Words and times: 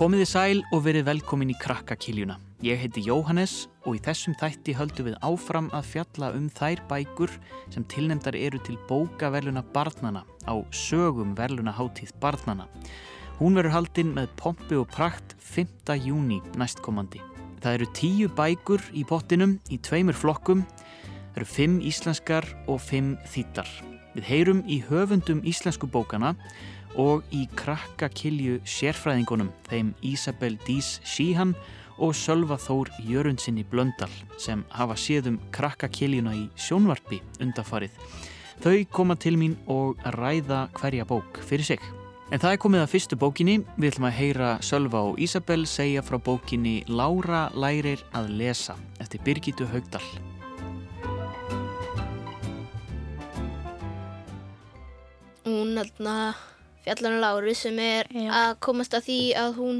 Komiði 0.00 0.24
sæl 0.24 0.60
og 0.72 0.86
verið 0.86 1.02
velkomin 1.10 1.50
í 1.52 1.54
krakkakiljuna. 1.60 2.38
Ég 2.64 2.78
heiti 2.80 3.02
Jóhannes 3.04 3.66
og 3.84 3.98
í 3.98 4.00
þessum 4.00 4.32
þætti 4.40 4.72
höldum 4.78 5.10
við 5.10 5.18
áfram 5.28 5.66
að 5.76 5.90
fjalla 5.90 6.30
um 6.38 6.46
þær 6.56 6.80
bækur 6.88 7.34
sem 7.66 7.84
tilnemdar 7.84 8.38
eru 8.38 8.56
til 8.64 8.78
bókaverluna 8.88 9.60
barnana 9.74 10.22
á 10.48 10.56
sögum 10.72 11.34
verluna 11.36 11.76
hátíð 11.76 12.14
barnana. 12.16 12.64
Hún 13.42 13.60
verður 13.60 13.76
haldinn 13.76 14.16
með 14.16 14.32
pompi 14.40 14.80
og 14.80 14.88
prakt 14.88 15.36
5. 15.36 15.92
júni 16.00 16.40
næstkomandi. 16.56 17.20
Það 17.60 17.76
eru 17.76 17.92
tíu 18.00 18.32
bækur 18.40 18.88
í 18.96 19.04
pottinum 19.04 19.58
í 19.68 19.82
tveimur 19.84 20.16
flokkum. 20.16 20.64
Það 21.34 21.42
eru 21.42 21.52
fimm 21.58 21.78
íslenskar 21.84 22.48
og 22.72 22.80
fimm 22.80 23.18
þýttar. 23.28 23.68
Við 24.16 24.32
heyrum 24.32 24.64
í 24.64 24.80
höfundum 24.88 25.44
íslensku 25.44 25.92
bókana 25.92 26.38
og 26.98 27.22
í 27.34 27.44
krakkakilju 27.58 28.60
sérfræðingunum 28.64 29.52
þeim 29.68 29.92
Ísabel 30.02 30.58
Dís 30.66 30.98
Síhan 31.06 31.54
og 32.00 32.16
Sölva 32.16 32.56
Þór 32.58 32.90
Jörundsinni 33.04 33.64
Blöndal 33.68 34.10
sem 34.40 34.64
hafa 34.72 34.96
séðum 34.96 35.38
krakkakiljuna 35.54 36.34
í 36.34 36.46
sjónvarpi 36.56 37.20
undafarið. 37.44 37.92
Þau 38.60 38.76
koma 38.92 39.16
til 39.16 39.38
mín 39.40 39.56
og 39.68 40.00
ræða 40.16 40.66
hverja 40.76 41.06
bók 41.08 41.40
fyrir 41.44 41.64
sig. 41.64 41.80
En 42.30 42.38
það 42.38 42.52
er 42.52 42.60
komið 42.62 42.82
að 42.84 42.90
fyrstu 42.92 43.16
bókinni. 43.18 43.54
Við 43.74 43.88
ætlum 43.90 44.06
að 44.06 44.18
heyra 44.20 44.50
Sölva 44.62 45.00
og 45.08 45.16
Ísabel 45.18 45.64
segja 45.66 46.02
frá 46.06 46.18
bókinni 46.22 46.84
Lára 46.86 47.48
lærir 47.58 48.04
að 48.14 48.30
lesa 48.38 48.76
eftir 49.02 49.24
Birgitu 49.26 49.66
Haugdal. 49.66 50.04
Hún 55.44 55.74
hérna 55.74 56.14
fjallar 56.30 56.59
um 57.10 57.20
Láru 57.22 57.54
sem 57.54 57.78
er 57.78 58.08
Já. 58.10 58.28
að 58.34 58.52
komast 58.66 58.94
að 58.98 59.04
því 59.06 59.18
að 59.38 59.54
hún 59.60 59.78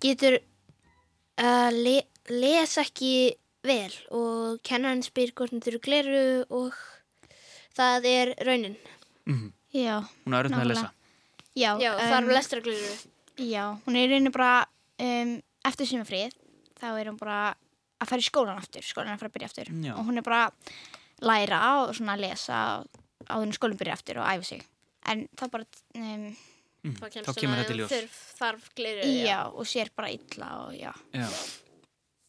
getur 0.00 0.38
að 1.40 1.76
le 1.84 1.96
lesa 2.30 2.84
ekki 2.86 3.12
vel 3.66 3.92
og 4.16 4.60
kennarinn 4.64 5.02
spyr 5.04 5.32
hvort 5.36 5.52
hún 5.52 5.60
þurfi 5.64 5.80
gleru 5.84 6.20
og 6.48 6.76
það 7.76 8.06
er 8.10 8.34
raunin. 8.46 8.76
Mm 9.28 9.48
Já, 9.70 10.00
Hún 10.26 10.34
er 10.34 10.48
öll 10.48 10.50
með 10.50 10.60
að 10.64 10.70
lesa. 10.72 10.88
já, 11.54 11.70
Já, 11.78 11.90
það 11.94 12.14
er 12.16 12.32
lestra 12.34 12.60
gleru. 12.64 12.94
já, 13.38 13.64
hún 13.86 13.94
er 13.96 14.08
í 14.08 14.10
rauninni 14.10 14.32
bara 14.34 14.66
um, 14.98 15.36
eftir 15.64 15.86
sumafrið, 15.86 16.32
þá 16.80 16.86
er 16.98 17.06
hún 17.12 17.18
bara 17.20 17.36
að 18.00 18.08
fara 18.10 18.18
í 18.24 18.26
skólan 18.26 18.58
aftur, 18.58 18.82
skólan 18.82 19.12
er 19.12 19.14
að 19.14 19.20
fara 19.22 19.30
að 19.30 19.36
byrja 19.36 19.50
aftur 19.52 19.70
Já. 19.84 19.92
og 19.94 20.08
hún 20.08 20.18
er 20.18 20.26
bara 20.26 20.40
að 20.48 20.74
læra 21.22 21.60
og 21.84 21.94
svona 21.94 22.16
að 22.16 22.24
lesa 22.24 22.58
á 23.30 23.34
þenni 23.38 23.54
skólinn 23.54 23.78
byrja 23.78 23.94
aftur 23.94 24.18
og 24.18 24.26
æfa 24.26 24.48
sig 24.48 24.66
en 25.06 25.28
þá 25.36 25.50
bara 25.50 25.64
um, 25.96 26.30
Mm. 26.80 26.94
Það 26.96 27.10
kemst 27.12 27.28
Þá 27.28 27.36
kemur 27.36 27.58
þetta 27.60 27.72
í 27.74 27.76
ljós. 27.76 27.90
þurf, 27.92 28.12
þarf 28.38 28.68
gleru. 28.74 29.02
já. 29.20 29.40
og 29.52 29.66
sér 29.68 29.90
bara 29.94 30.08
illa 30.14 30.46
og 30.64 30.70
já, 30.72 30.92
Já. 31.12 31.26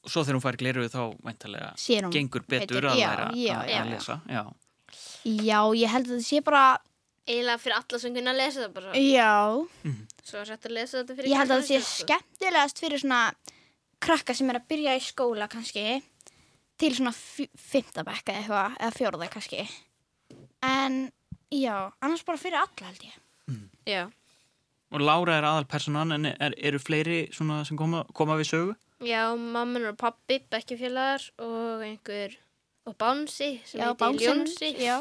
Og 0.04 0.12
svo 0.12 0.24
þegar 0.26 0.36
hún 0.36 0.44
fær 0.44 0.58
gleruð 0.60 0.90
þá 0.92 1.04
hún 1.08 2.12
gengur 2.12 2.44
betur 2.44 2.84
að 2.90 2.98
Já, 3.00 3.08
læra 3.14 3.30
já, 3.32 3.32
að, 3.32 3.38
já, 3.40 3.56
að 3.56 3.70
já. 3.72 3.84
lesa. 3.94 4.18
Já. 4.28 4.42
Já, 5.24 5.60
ég 5.80 5.88
held 5.94 6.06
að 6.10 6.16
það 6.18 6.26
sé 6.28 6.42
bara 6.44 6.64
Eiginlega 7.32 7.62
fyrir 7.64 7.78
alla 7.78 8.00
sem 8.04 8.14
kunna 8.18 8.32
að 8.34 8.40
lesa 8.42 8.60
það 8.66 8.74
bara. 8.76 8.92
já, 9.00 9.32
Svo 10.26 10.40
er 10.42 10.52
þetta 10.52 10.68
að 10.68 10.76
lesa 10.82 10.98
þetta 11.00 11.16
fyrir 11.22 11.32
ég 11.32 11.38
held 11.38 11.52
að 11.56 11.62
það 11.62 11.68
sé 11.72 11.80
sko. 11.80 12.04
skemmtilegast 12.04 12.80
fyrir 12.84 13.00
svona 13.06 13.22
krakka 14.02 14.34
sem 14.36 14.50
er 14.52 14.60
að 14.60 14.68
byrja 14.68 14.98
í 15.00 15.06
skóla 15.08 15.48
kannski 15.48 15.86
til 16.82 16.92
svona 16.98 17.16
fymtabekka 17.56 18.36
eða 18.44 18.92
fjórða 19.00 19.32
kannski 19.32 19.64
en 20.62 21.06
já, 21.52 21.92
annars 22.02 22.24
bara 22.26 22.38
fyrir 22.42 22.58
alla 22.62 22.88
held 22.88 23.04
ég 23.04 23.18
Já. 23.88 24.06
Og 24.92 25.00
Lára 25.02 25.38
er 25.40 25.46
aðal 25.48 25.66
personan 25.72 26.12
en 26.12 26.26
er, 26.30 26.54
eru 26.58 26.80
fleiri 26.80 27.30
svona 27.34 27.62
sem 27.66 27.78
koma, 27.80 28.04
koma 28.14 28.36
við 28.40 28.50
sögu? 28.52 28.74
Já, 29.02 29.32
mamman 29.36 29.86
og 29.90 29.98
pappi, 29.98 30.38
bekkjafélagar 30.52 31.24
og 31.42 31.82
einhver 31.88 32.36
og 32.86 32.96
Bánsi 33.00 33.60
sem 33.66 33.80
Já, 33.82 33.88
heitir 33.88 34.02
bánsinn 34.04 34.44
Jónsi 34.44 34.72
já, 34.78 34.98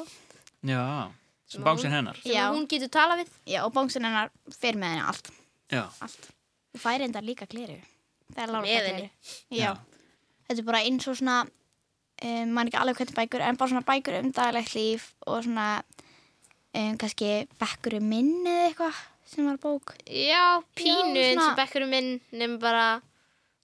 Já. 0.62 1.10
Sem 1.50 1.62
bánsinn 1.66 1.90
hennar? 1.92 2.16
sem 2.22 2.32
Já. 2.32 2.48
hún 2.54 2.66
getur 2.70 2.88
tala 2.88 3.16
við. 3.20 3.28
já, 3.46 3.64
og 3.66 3.72
bánsinn 3.74 4.04
hennar 4.06 4.30
fer 4.58 4.74
með 4.78 4.94
henni 4.94 5.06
allt, 5.10 5.30
Já. 5.70 5.84
allt 6.00 6.30
og 6.74 6.80
fær 6.80 7.02
enda 7.02 7.20
líka 7.20 7.46
gleru 7.50 7.80
það 8.34 8.42
er 8.42 8.52
Með 8.54 8.68
fær 8.70 8.86
henni. 8.90 9.10
gleru. 9.10 9.60
já. 9.60 9.72
þetta 10.48 10.58
er 10.62 10.68
bara 10.70 10.82
eins 10.86 11.08
og 11.10 11.16
svona 11.18 11.38
um, 12.22 12.52
mann 12.54 12.68
ekki 12.70 12.78
alveg 12.78 12.96
hvernig 13.00 13.16
bækur 13.18 13.42
en 13.42 13.56
bara 13.58 13.68
svona 13.74 13.84
bækur 13.88 14.18
um 14.22 14.30
daglegt 14.32 14.74
líf 14.78 15.10
og 15.26 15.42
svona 15.44 15.82
um, 16.74 16.96
kannski 17.00 17.30
bekkur 17.60 17.96
um 18.00 18.08
minn 18.12 18.32
eða 18.46 18.66
eitthvað 18.70 19.00
sem 19.30 19.46
var 19.46 19.58
bók 19.62 19.94
Já, 20.06 20.60
pínu 20.78 21.14
Já, 21.18 21.28
eins 21.32 21.44
og 21.46 21.56
bekkurum 21.58 21.90
minn 21.94 22.10
nefnum 22.32 22.58
bara 22.62 22.86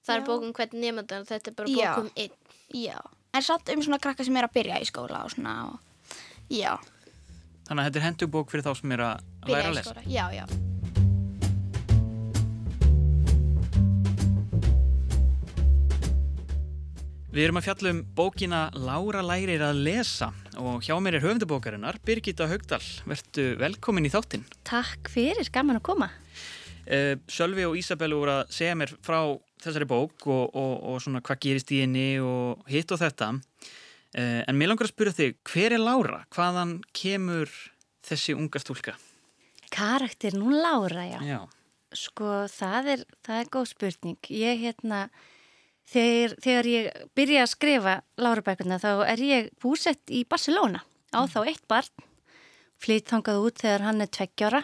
það 0.06 0.14
er 0.16 0.20
Já. 0.22 0.26
bók 0.30 0.44
um 0.46 0.52
hvern 0.56 0.80
nefndan 0.84 1.24
og 1.24 1.30
þetta 1.30 1.50
er 1.52 1.56
bara 1.58 1.68
Já. 1.74 1.94
bók 1.96 2.04
um 2.04 2.10
einn. 2.16 2.36
Já, 2.76 2.98
en 3.34 3.42
satt 3.46 3.72
um 3.74 3.82
svona 3.82 3.98
krakka 4.02 4.24
sem 4.26 4.36
er 4.36 4.46
að 4.48 4.54
byrja 4.58 4.80
í 4.82 4.86
skóla 4.88 5.24
og 5.26 5.34
svona 5.34 5.56
og, 5.72 5.78
Já, 6.50 6.76
Þannig 7.66 7.82
að 7.82 7.86
þetta 7.88 7.98
er 7.98 8.04
hendugbók 8.06 8.50
fyrir 8.52 8.62
þá 8.62 8.72
sem 8.78 8.92
er 8.94 9.00
að 9.02 9.22
læra 9.50 9.64
að 9.66 9.72
í 9.72 9.76
lesa. 9.80 9.90
skóla 9.94 10.02
Já, 10.06 10.26
já 10.38 10.44
Við 17.36 17.44
erum 17.44 17.58
að 17.60 17.66
fjalla 17.66 17.90
um 17.92 17.98
bókina 18.16 18.58
Lára 18.80 19.20
lærir 19.20 19.60
að 19.60 19.82
lesa 19.84 20.30
og 20.56 20.86
hjá 20.86 20.94
mér 21.04 21.18
er 21.18 21.24
höfundabókarinnar 21.26 21.98
Birgitta 22.00 22.46
Haugdal. 22.48 22.80
Vertu 23.04 23.44
velkomin 23.60 24.08
í 24.08 24.10
þáttinn. 24.14 24.46
Takk 24.64 25.10
fyrir, 25.12 25.50
gaman 25.52 25.76
að 25.76 25.82
koma. 25.84 26.08
Uh, 26.88 27.12
Sölvi 27.28 27.66
og 27.68 27.76
Ísabel 27.76 28.16
voru 28.16 28.38
að 28.38 28.54
segja 28.56 28.78
mér 28.80 28.94
frá 29.04 29.18
þessari 29.60 29.90
bók 29.90 30.24
og, 30.32 30.56
og, 30.56 30.72
og 30.88 31.04
svona 31.04 31.20
hvað 31.28 31.42
gerist 31.44 31.74
í 31.76 31.82
henni 31.82 32.06
og 32.24 32.64
hitt 32.72 32.96
og 32.96 33.04
þetta. 33.04 33.28
Uh, 33.36 34.40
en 34.48 34.56
mér 34.56 34.72
langar 34.72 34.88
að 34.88 34.94
spyrja 34.94 35.16
þig, 35.20 35.38
hver 35.52 35.76
er 35.76 35.84
Lára? 35.84 36.24
Hvaðan 36.32 36.78
kemur 36.96 37.52
þessi 38.08 38.32
unga 38.32 38.64
stúlka? 38.64 38.96
Karakter 39.76 40.40
nú 40.40 40.56
Lára, 40.56 41.04
já. 41.04 41.20
Já. 41.20 41.40
Sko, 42.00 42.46
það 42.48 42.94
er, 42.96 43.08
það 43.28 43.44
er 43.44 43.56
góð 43.60 43.72
spurning. 43.76 44.22
Ég, 44.32 44.64
hérna, 44.64 45.08
þegar, 45.90 46.36
þegar 46.42 46.68
ég 46.70 47.02
byrja 47.16 47.44
að 47.44 47.52
skrifa 47.52 47.96
Lárabækurna 48.20 48.78
þá 48.82 48.90
er 49.06 49.22
ég 49.24 49.50
búsett 49.62 50.12
í 50.12 50.24
Barcelona 50.28 50.82
á 51.14 51.24
þá 51.30 51.40
eitt 51.46 51.64
barn. 51.70 52.06
Flytt 52.76 53.08
þangað 53.08 53.44
út 53.46 53.62
þegar 53.62 53.86
hann 53.86 54.04
er 54.04 54.12
tveggjára 54.12 54.62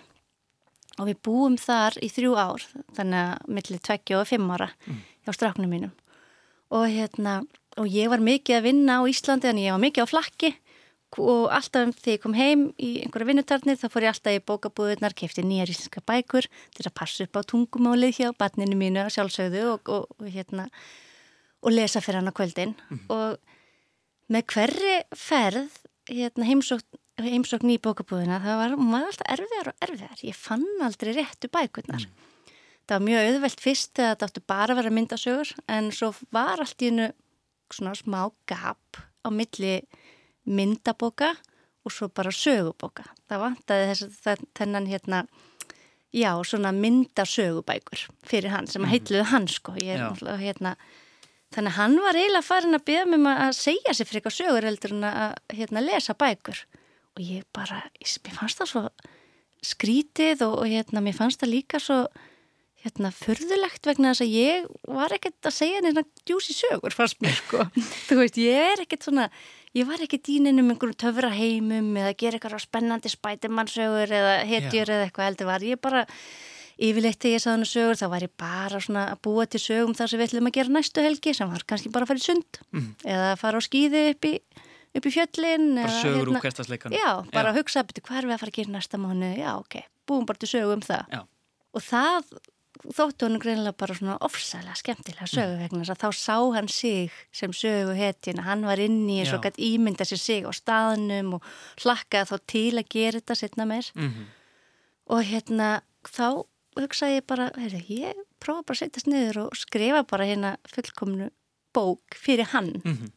og 1.00 1.08
við 1.08 1.20
búum 1.24 1.56
þar 1.56 1.96
í 2.04 2.10
þrjú 2.12 2.34
ár, 2.36 2.64
þannig 2.96 3.20
að 3.22 3.52
millir 3.56 3.80
tveggja 3.86 4.18
og 4.20 4.28
fimm 4.28 4.50
ára 4.52 4.68
hjá 5.24 5.32
stráknum 5.32 5.72
mínum. 5.72 5.94
Og 6.72 6.84
hérna, 6.92 7.40
og 7.80 7.88
ég 7.88 8.10
var 8.12 8.20
mikið 8.20 8.58
að 8.58 8.66
vinna 8.68 9.00
á 9.00 9.08
Íslandi, 9.08 9.48
þannig 9.48 9.68
ég 9.68 9.76
var 9.76 9.84
mikið 9.86 10.04
á 10.04 10.12
flakki 10.12 10.52
og 11.20 11.50
alltaf 11.52 11.92
þegar 12.00 12.14
ég 12.14 12.22
kom 12.22 12.34
heim 12.36 12.62
í 12.80 12.90
einhverja 13.02 13.28
vinnutarnir 13.28 13.76
þá 13.76 13.86
fór 13.92 14.06
ég 14.06 14.14
alltaf 14.14 14.36
í 14.36 14.44
bókabúðunar, 14.48 15.12
kefti 15.12 15.44
nýjar 15.44 15.72
íslenska 15.72 16.00
bækur 16.08 16.48
til 16.72 16.86
að 16.86 16.94
passa 16.96 17.26
upp 17.26 17.36
á 17.36 17.42
tungumálið 17.44 18.16
hjá 18.16 18.28
barninu 18.32 18.78
mínu 18.80 19.04
sjálfsögðu 19.12 19.66
og, 19.74 19.92
og, 19.92 20.06
og, 20.16 20.30
hérna, 20.32 20.70
og 21.62 21.74
lesa 21.74 22.02
fyrir 22.02 22.20
hann 22.20 22.32
á 22.32 22.34
kvöldin. 22.36 22.74
Og 23.12 23.38
með 24.32 24.46
hverri 24.54 24.96
ferð 25.14 25.78
hérna, 26.10 26.48
heimsókn, 26.48 26.98
heimsókn 27.22 27.72
í 27.72 27.78
bókabúðuna 27.82 28.40
það 28.42 28.60
var, 28.62 28.76
var 28.90 29.08
alltaf 29.08 29.32
erfiðar 29.36 29.72
og 29.72 29.86
erfiðar. 29.86 30.22
Ég 30.26 30.38
fann 30.38 30.66
aldrei 30.82 31.12
réttu 31.16 31.50
bækurnar. 31.52 32.06
Það 32.88 32.96
var 32.98 33.06
mjög 33.06 33.28
auðvelt 33.28 33.62
fyrst 33.62 33.92
þegar 33.94 34.14
þetta 34.14 34.28
áttu 34.28 34.44
bara 34.50 34.74
að 34.74 34.80
vera 34.80 34.94
myndasögur 34.96 35.52
en 35.70 35.92
svo 35.94 36.10
var 36.34 36.62
allt 36.62 36.82
í 36.82 36.90
hennu 36.90 37.12
svona 37.72 37.94
smá 37.96 38.20
gap 38.50 38.98
á 39.22 39.28
milli 39.30 39.78
myndabóka 40.44 41.30
og 41.86 41.94
svo 41.94 42.08
bara 42.14 42.32
sögubóka. 42.34 43.06
Það 43.30 43.44
vantaði 43.44 43.86
þess 43.90 44.26
að 44.26 44.44
þennan 44.58 44.88
hérna, 44.90 45.22
já, 46.14 46.30
svona 46.46 46.72
myndasögubækur 46.74 48.06
fyrir 48.26 48.54
hann 48.54 48.68
sem 48.70 48.84
að 48.84 48.94
heitluðu 48.96 49.30
hann 49.30 49.48
sko. 49.50 49.76
Ég 49.78 49.96
er 49.96 50.04
náttúrulega 50.04 50.42
hérna, 50.42 50.74
þannig 51.52 51.72
að 51.72 51.78
hann 51.78 51.96
var 52.02 52.18
eiginlega 52.18 52.46
farin 52.46 52.78
að 52.78 52.84
beða 52.88 53.06
mig 53.08 53.20
um 53.20 53.30
að 53.32 53.54
segja 53.58 53.94
sér 53.94 54.08
fyrir 54.08 54.22
eitthvað 54.22 54.38
sögur 54.38 54.68
heldur 54.68 54.94
en 54.96 55.08
að 55.08 55.56
hérna, 55.56 55.84
lesa 55.84 56.16
bækur. 56.18 56.60
Og 57.12 57.24
ég 57.24 57.46
bara, 57.52 57.82
ég, 58.00 58.12
mér 58.24 58.38
fannst 58.38 58.62
það 58.62 58.70
svo 58.72 58.84
skrítið 59.62 60.44
og, 60.48 60.58
og 60.62 60.70
hérna, 60.72 61.02
mér 61.04 61.16
fannst 61.16 61.42
það 61.42 61.52
líka 61.52 61.80
svo 61.82 62.02
hérna, 62.82 63.12
furðulegt 63.14 63.86
vegna 63.86 64.12
þess 64.12 64.24
að 64.24 64.36
ég 64.36 64.70
var 64.90 65.14
ekkert 65.14 65.48
að 65.48 65.56
segja 65.58 65.82
neina 65.84 66.04
djúsi 66.26 66.56
sögur 66.56 66.94
fannst 66.96 67.20
mér 67.22 67.36
sko. 67.38 67.66
Þú 68.08 68.18
veist, 68.22 68.38
ég 68.42 68.72
er 68.72 68.82
ekkert 68.82 69.06
svona, 69.06 69.28
ég 69.76 69.86
var 69.88 70.02
ekkert 70.02 70.30
í 70.32 70.40
neinum 70.42 70.72
einhverjum 70.72 70.98
töfraheimum 71.04 71.92
eða 72.02 72.16
gera 72.18 72.40
eitthvað 72.40 72.64
spennandi 72.64 73.12
spætimannsögur 73.12 74.16
eða 74.18 74.40
hetjur 74.48 74.90
eða 74.96 75.06
eitthvað 75.06 75.30
heldur 75.30 75.52
var 75.52 75.68
ég 75.68 75.82
bara 75.82 76.06
yfirleitt 76.78 77.18
þegar 77.20 77.34
ég 77.36 77.42
sagði 77.42 77.56
hann 77.56 77.64
sögur 77.72 77.98
þá 78.00 78.06
var 78.10 78.20
ég 78.26 78.32
bara 78.38 78.80
svona 78.80 79.02
að 79.12 79.20
búa 79.26 79.46
til 79.46 79.60
sögum 79.60 79.94
þar 79.98 80.08
sem 80.12 80.18
við 80.20 80.28
ætlum 80.30 80.48
að 80.50 80.56
gera 80.58 80.68
næstu 80.76 81.02
helgi 81.04 81.34
sem 81.34 81.50
var 81.52 81.64
kannski 81.66 81.92
bara 81.92 82.04
að 82.04 82.12
fara 82.12 82.22
í 82.22 82.26
sund 82.28 82.60
Mhm. 82.72 82.94
eða 83.04 83.32
að 83.32 83.38
fara 83.38 83.58
á 83.58 83.62
skýði 83.62 84.02
upp 84.14 84.24
í, 84.24 84.34
upp 84.94 85.06
í 85.06 85.12
fjöllin 85.16 85.74
Bara 85.76 85.88
eða, 85.88 86.02
sögur 86.02 86.26
hérna- 86.26 86.38
úr 86.38 86.42
hverstasleikanum. 86.46 86.96
Já, 86.98 87.30
bara 87.32 87.52
að 87.52 87.58
hugsa 87.60 87.82
betur 87.84 88.02
hvað 88.02 88.18
er 88.22 88.26
við 88.26 88.34
að 88.34 88.40
fara 88.40 88.50
að 88.52 88.58
gera 88.60 88.72
næsta 88.78 88.96
mánu 88.98 89.36
já, 89.38 89.50
ok, 89.58 89.74
búum 90.06 90.26
bara 90.26 90.38
til 90.38 90.48
sögu 90.48 90.72
um 90.72 90.80
það 90.80 91.04
Já. 91.12 91.20
og 91.74 91.82
það, 91.82 92.24
þóttu 92.82 93.22
hann 93.28 93.38
greinilega 93.38 93.76
bara 93.78 93.94
svona 93.94 94.16
ofsalega 94.20 94.74
skemmtilega 94.74 95.28
sögu 95.28 95.58
vegna 95.60 95.84
þess 95.84 95.92
að 95.94 96.02
þá 96.02 96.10
sá 96.18 96.36
hann 96.56 96.68
sig 96.68 97.10
sem 97.30 97.50
sögu 97.52 97.94
hetjina, 97.94 98.42
hann 98.42 98.64
var 98.64 98.80
inn 98.80 99.06
í 99.08 99.20
eins 99.22 99.32
og 99.32 99.42
Já. 99.44 99.50
gætt 99.50 99.60
ímynda 99.62 100.02
sér 100.08 100.18
sig 100.18 100.42
á 100.42 100.50
staðnum 100.50 101.34
og 101.34 101.42
hlakkaði 101.84 102.26
þá 102.32 102.38
til 102.46 102.72
að 102.80 102.88
gera 102.88 103.20
þetta 103.20 103.36
setna 103.36 103.66
meir 103.68 103.86
Mhm. 103.94 104.24
og 105.06 105.22
hérna 105.24 105.80
þá 106.04 106.44
hugsaði 106.76 107.18
ég 107.20 107.26
bara, 107.26 107.50
heyrðu, 107.58 107.82
ég 107.88 108.14
prófa 108.40 108.62
bara 108.66 108.76
að 108.76 108.82
setjast 108.86 109.06
niður 109.10 109.40
og 109.46 109.56
skrifa 109.56 110.02
bara 110.08 110.24
hérna 110.28 110.56
fullkomnu 110.68 111.30
bók 111.74 112.16
fyrir 112.16 112.46
hann 112.52 112.80
Mhm. 112.84 113.12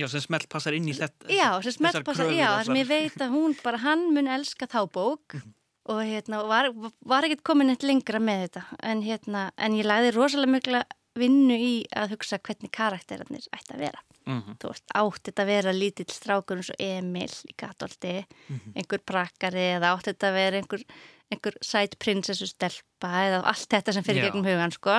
Já, 0.00 0.08
sem 0.08 0.20
smelt 0.20 0.48
passar 0.48 0.72
inn 0.72 0.86
í 0.88 0.94
þetta 0.96 1.28
Já, 1.28 1.60
sem 1.62 1.72
smelt 1.72 1.94
þessar 1.94 2.04
passa, 2.04 2.22
kröfur 2.24 2.38
já, 2.38 2.46
allar. 2.48 2.64
sem 2.64 2.74
ég 2.76 2.86
veit 2.88 3.16
að 3.20 3.30
hún 3.30 3.56
bara, 3.62 3.76
hann 3.78 4.14
mun 4.14 4.26
elska 4.26 4.66
þá 4.66 4.88
bók 4.90 5.34
Mhm. 5.34 5.52
og 5.86 6.00
hérna, 6.04 6.46
var, 6.48 6.70
var 7.04 7.22
ekkert 7.24 7.42
komin 7.44 7.68
eitt 7.70 7.82
lengra 7.82 8.18
með 8.18 8.48
þetta, 8.48 8.62
en 8.82 9.02
hérna, 9.02 9.50
en 9.58 9.72
ég 9.74 9.84
lagði 9.84 10.14
rosalega 10.14 10.50
mikla 10.50 10.84
vinnu 11.14 11.52
í 11.54 11.84
að 11.94 12.08
hugsa 12.16 12.38
hvernig 12.38 12.70
karakterarnir 12.72 13.44
ætti 13.52 13.74
að 13.74 13.78
vera. 13.80 13.98
Mhm. 14.26 14.56
Þú 14.58 14.68
veist, 14.70 14.84
átti 14.94 15.28
þetta 15.30 15.42
að 15.42 15.46
vera 15.46 15.72
lítill 15.72 16.06
strákur 16.08 16.56
eins 16.56 16.70
og 16.70 16.76
Emil 16.80 17.28
í 17.28 17.54
Gatolti, 17.58 18.24
Mhm. 18.48 18.72
einhver 18.76 18.98
prakkari 19.04 19.76
eða 19.76 19.92
átti 19.98 20.14
þetta 20.14 20.30
að 20.30 20.34
vera 20.34 20.56
einhver, 20.62 20.84
einhver 21.32 21.56
sæt 21.64 21.96
prinsessu 22.02 22.46
stelpa 22.50 23.10
eða 23.26 23.40
allt 23.50 23.68
þetta 23.72 23.94
sem 23.96 24.04
fyrir 24.06 24.22
Já. 24.22 24.26
gegnum 24.28 24.46
hugan, 24.46 24.74
sko, 24.74 24.98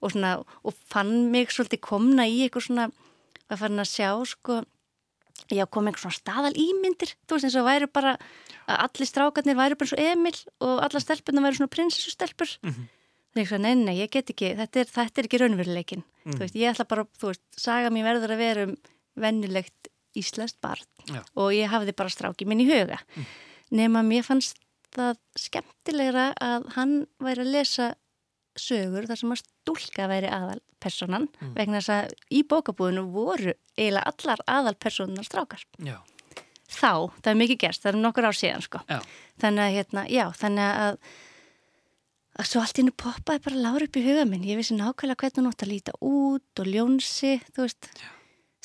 og 0.00 0.12
svona, 0.12 0.34
og 0.64 0.76
fann 0.92 1.30
mig 1.32 1.52
svolítið 1.54 1.82
komna 1.86 2.28
í 2.28 2.44
eitthvað 2.44 2.68
svona, 2.68 2.86
að 3.50 3.62
fann 3.64 3.82
að 3.82 3.90
sjá, 3.90 4.10
sko, 4.28 4.60
já, 5.50 5.64
kom 5.66 5.88
einhver 5.90 6.04
svona 6.04 6.18
staðal 6.20 6.54
ímyndir, 6.54 7.16
þú 7.26 7.36
veist, 7.36 7.48
eins 7.48 7.58
og 7.58 7.66
væri 7.66 7.90
bara 7.90 8.14
að 8.70 8.86
allir 8.86 9.10
strákarnir 9.10 9.58
væri 9.58 9.78
bara 9.80 9.88
eins 9.88 9.96
og 9.96 10.04
Emil 10.04 10.40
og 10.62 10.80
alla 10.86 11.02
stelpuna 11.02 11.44
væri 11.44 11.58
svona 11.58 11.74
prinsessu 11.74 12.14
stelpur. 12.14 12.56
Mhm. 12.62 12.88
Þegar 13.30 13.44
ég 13.44 13.48
svo, 13.48 13.58
nei, 13.62 13.74
nei, 13.78 13.94
ég 14.00 14.10
get 14.10 14.30
ekki, 14.32 14.56
þetta 14.58 14.80
er, 14.80 14.88
þetta 14.90 15.22
er 15.22 15.26
ekki 15.28 15.38
raunveruleikin. 15.38 16.02
Mhm. 16.24 16.34
Þú 16.34 16.40
veist, 16.44 16.56
ég 16.58 16.70
ætla 16.74 16.86
bara, 16.88 17.04
þú 17.18 17.30
veist, 17.30 17.42
saga 17.56 17.90
mín 17.90 18.06
verður 18.06 18.34
að 18.34 18.42
vera 18.42 18.62
um 18.66 18.76
vennilegt 19.16 19.90
íslenskt 20.18 20.58
barn 20.62 20.82
Já. 21.06 21.22
og 21.38 21.52
ég 21.54 21.70
hafði 21.70 21.94
bara 21.96 22.12
stráki 22.12 22.46
minn 22.48 22.62
í 22.62 22.66
huga. 22.68 22.98
Mm. 23.14 23.26
Nema 23.78 24.02
mér 24.02 24.26
fannst 24.26 24.58
það 24.96 25.18
skemmtilegra 25.38 26.26
að 26.40 26.68
hann 26.76 26.94
væri 27.22 27.44
að 27.44 27.52
lesa 27.54 27.88
sögur 28.58 29.06
þar 29.06 29.16
sem 29.20 29.32
að 29.34 29.42
stúlka 29.44 30.08
væri 30.10 30.28
aðalpersonan 30.34 31.28
Mm. 31.40 31.54
vegna 31.54 31.78
þess 31.80 31.92
að 31.94 32.12
í 32.30 32.42
bókabúðinu 32.50 33.04
voru 33.12 33.54
eiginlega 33.78 34.10
allar 34.10 34.42
aðalpersonar 34.48 35.24
strákar. 35.28 35.62
Já, 35.78 35.98
Þá, 36.70 37.10
það 37.22 37.30
er 37.32 37.38
mikið 37.40 37.58
gerst, 37.58 37.82
það 37.82 37.92
er 37.94 37.98
nokkur 37.98 38.26
ár 38.30 38.36
síðan 38.38 38.62
sko. 38.62 38.78
já, 38.88 39.00
Þannig 39.42 39.62
að, 39.64 39.72
hérna, 39.74 40.04
já, 40.10 40.24
þannig 40.38 40.68
að 40.84 40.98
að 42.40 42.46
svo 42.46 42.60
allt 42.62 42.78
innu 42.78 42.92
poppaði 42.94 43.42
bara 43.44 43.56
lára 43.64 43.84
upp 43.88 43.96
í 43.98 44.04
huga 44.06 44.24
minn. 44.24 44.44
Ég 44.46 44.56
vissi 44.60 44.76
nákvæmlega 44.78 45.18
hvernig 45.18 45.40
hún 45.40 45.48
átt 45.50 45.64
að 45.66 45.72
líta 45.72 45.92
út 46.00 46.62
og 46.62 46.66
ljónsi, 46.70 47.32
þú 47.52 47.66
veist. 47.66 47.88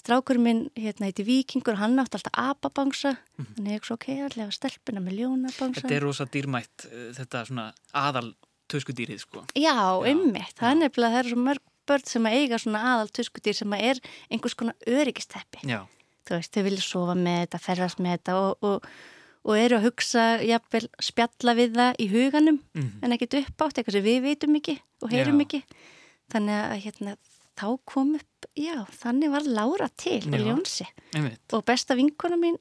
Strákurinn 0.06 0.44
minn, 0.46 0.60
hérna, 0.78 1.08
heiti 1.10 1.24
Víkingur, 1.26 1.80
hann 1.82 1.98
átti 1.98 2.20
alltaf 2.20 2.36
apabangsa. 2.38 3.16
Þannig 3.42 3.74
ég 3.80 3.88
svo, 3.88 3.96
ok, 3.98 4.06
allega 4.28 4.52
stelpuna 4.54 5.02
með 5.02 5.16
ljónabangsa. 5.24 5.82
þetta 5.82 5.96
er 5.98 6.04
rosa 6.06 6.28
dýrmætt 6.30 6.86
uh, 6.92 7.08
þetta 7.18 7.42
svona 7.50 7.64
aðal 7.98 8.30
töskudýrið 8.70 9.20
sko 9.24 9.44
Já, 9.58 9.74
ummitt. 10.06 10.54
Það 10.60 10.70
er 10.72 10.78
nefnilega, 10.84 11.14
það 11.16 11.20
eru 11.24 11.34
svo 11.34 11.42
mörg 11.48 11.64
börn 11.90 12.06
sem 12.10 12.26
að 12.30 12.38
eiga 12.38 12.58
svona 12.62 12.84
aðal 12.94 13.10
tuskudýr 13.18 13.58
sem 13.58 13.74
að 13.78 13.84
er 13.90 14.00
einhvers 14.34 14.56
konar 14.58 14.88
öryggisteppi. 14.90 15.66
Já, 15.70 15.82
þú 16.26 16.38
veist, 16.40 16.54
þau 16.56 16.64
vilja 16.70 16.86
sofa 16.86 17.18
með 17.18 17.42
þetta, 17.44 17.60
ferðast 17.66 18.00
með 18.02 18.16
þetta 18.16 18.38
og, 18.42 18.66
og, 18.66 18.88
og 19.46 19.60
eru 19.62 19.78
að 19.80 19.86
hugsa, 19.90 20.24
jafnvel, 20.46 20.86
spjalla 21.10 21.54
við 21.58 21.76
það 21.82 22.00
í 22.02 22.08
huganum 22.14 22.62
Mhm. 22.78 22.92
en 23.06 23.18
ekkert 23.18 23.38
upp 23.42 23.66
átt, 23.68 23.78
eitthvað 23.82 23.98
sem 24.00 24.06
við 24.10 24.22
vitum 24.30 24.58
ekki 24.62 24.78
og 25.02 25.14
heyrum 25.14 25.42
Já. 25.42 25.46
ekki. 25.46 25.64
Þannig 26.34 26.62
að 26.62 26.82
hérna, 26.88 27.18
þá 27.56 27.68
kom 27.86 28.16
upp, 28.18 28.32
já, 28.56 28.78
þannig 29.02 29.34
var 29.34 29.48
Lára 29.48 29.90
til 30.00 30.22
Já. 30.22 30.32
og 30.34 30.46
Ljónsi 30.46 30.88
einmitt. 31.16 31.42
Og 31.54 31.66
besta 31.68 31.96
vinkona 31.98 32.38
mín 32.40 32.58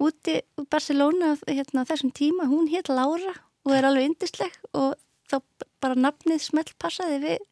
úti 0.00 0.38
úr 0.58 0.66
Barcelona 0.70 1.34
hérna, 1.46 1.84
þessum 1.88 2.12
tíma, 2.16 2.48
hún 2.50 2.70
hétt 2.72 2.88
Lára 2.92 3.34
og 3.66 3.74
er 3.76 3.84
alveg 3.88 4.08
yndisleg 4.10 4.54
og 4.72 4.94
þá 5.30 5.38
bara 5.80 5.94
nafnið 5.98 6.40
smelt 6.42 6.72
passaði 6.80 7.20
við 7.22 7.44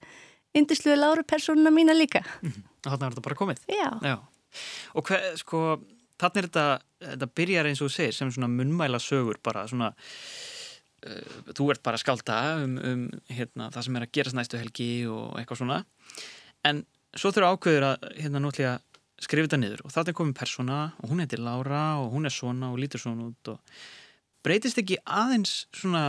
yndisluðu 0.58 0.96
Láru 0.98 1.24
persónuna 1.28 1.70
mína 1.74 1.94
líka. 1.96 2.24
og 2.42 2.88
þarna 2.90 3.06
er 3.06 3.14
þetta 3.14 3.26
bara 3.28 3.38
komið? 3.38 3.62
Já, 3.70 3.88
Já, 4.02 4.16
og 4.96 5.08
hver, 5.10 5.26
sko 5.38 5.62
þarna 6.18 6.40
er 6.42 6.48
þetta, 6.48 6.66
þetta 7.12 7.30
byrjar 7.40 7.68
eins 7.70 7.82
og 7.84 7.92
segir 7.94 8.16
sem 8.16 8.32
svona 8.34 8.48
munnmæla 8.50 8.98
sögur 9.02 9.38
bara 9.44 9.66
svona 9.70 9.92
uh, 9.92 11.52
þú 11.52 11.70
ert 11.74 11.82
bara 11.84 12.00
að 12.00 12.04
skálda 12.06 12.38
um, 12.64 12.78
um 12.80 13.04
hérna, 13.30 13.68
það 13.74 13.86
sem 13.86 13.98
er 14.00 14.06
að 14.08 14.14
gerast 14.18 14.38
næstu 14.38 14.60
helgi 14.60 14.90
og 15.12 15.36
eitthvað 15.38 15.62
svona. 15.62 15.82
En 16.66 16.82
svo 17.18 17.32
þurfa 17.34 17.52
ákveður 17.56 17.86
að 17.92 18.06
hérna 18.22 18.42
nútlega 18.44 18.74
skrifa 19.18 19.48
þetta 19.48 19.58
niður 19.62 19.80
og 19.84 19.94
þarna 19.94 20.12
er 20.12 20.16
komin 20.20 20.36
persóna 20.38 20.76
og 21.02 21.10
hún 21.12 21.22
heitir 21.24 21.42
Lára 21.42 21.82
og 22.02 22.12
hún 22.14 22.28
er 22.28 22.34
svona 22.34 22.70
og 22.72 22.78
lítur 22.78 23.02
svona 23.02 23.26
út 23.32 23.50
og 23.54 23.80
breytist 24.46 24.78
ekki 24.78 25.00
aðeins 25.04 25.64
svona 25.74 26.04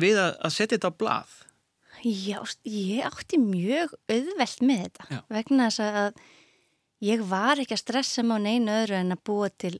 við 0.00 0.16
að, 0.22 0.32
að 0.46 0.54
setja 0.56 0.78
þetta 0.78 0.92
á 0.94 0.98
blað 1.02 1.36
Já, 2.06 2.38
ég 2.62 3.02
átti 3.08 3.40
mjög 3.42 3.92
auðvelt 4.06 4.60
með 4.62 4.82
þetta 4.86 5.06
Já. 5.10 5.20
vegna 5.34 5.66
þess 5.66 5.82
að 5.82 6.20
ég 7.08 7.24
var 7.26 7.58
ekki 7.58 7.74
að 7.74 7.80
stressa 7.82 8.22
mig 8.22 8.38
á 8.38 8.46
neinu 8.46 8.74
öðru 8.84 8.96
en 9.00 9.16
að 9.16 9.22
búa 9.26 9.48
til 9.50 9.72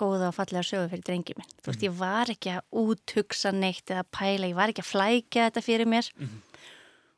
góða 0.00 0.28
og 0.30 0.36
fallega 0.38 0.62
sögu 0.64 0.86
fyrir 0.94 1.02
drengi 1.04 1.34
minn. 1.36 1.50
Þú 1.60 1.68
veist, 1.72 1.82
ég 1.84 1.96
var 1.98 2.30
ekki 2.32 2.52
að 2.54 2.78
úthugsa 2.80 3.50
neitt 3.52 3.90
eða 3.92 4.06
pæla, 4.14 4.48
ég 4.48 4.56
var 4.56 4.70
ekki 4.72 4.80
að 4.86 4.88
flækja 4.94 5.48
þetta 5.50 5.62
fyrir 5.66 5.90
mér 5.90 6.06
Mhm. 6.16 6.38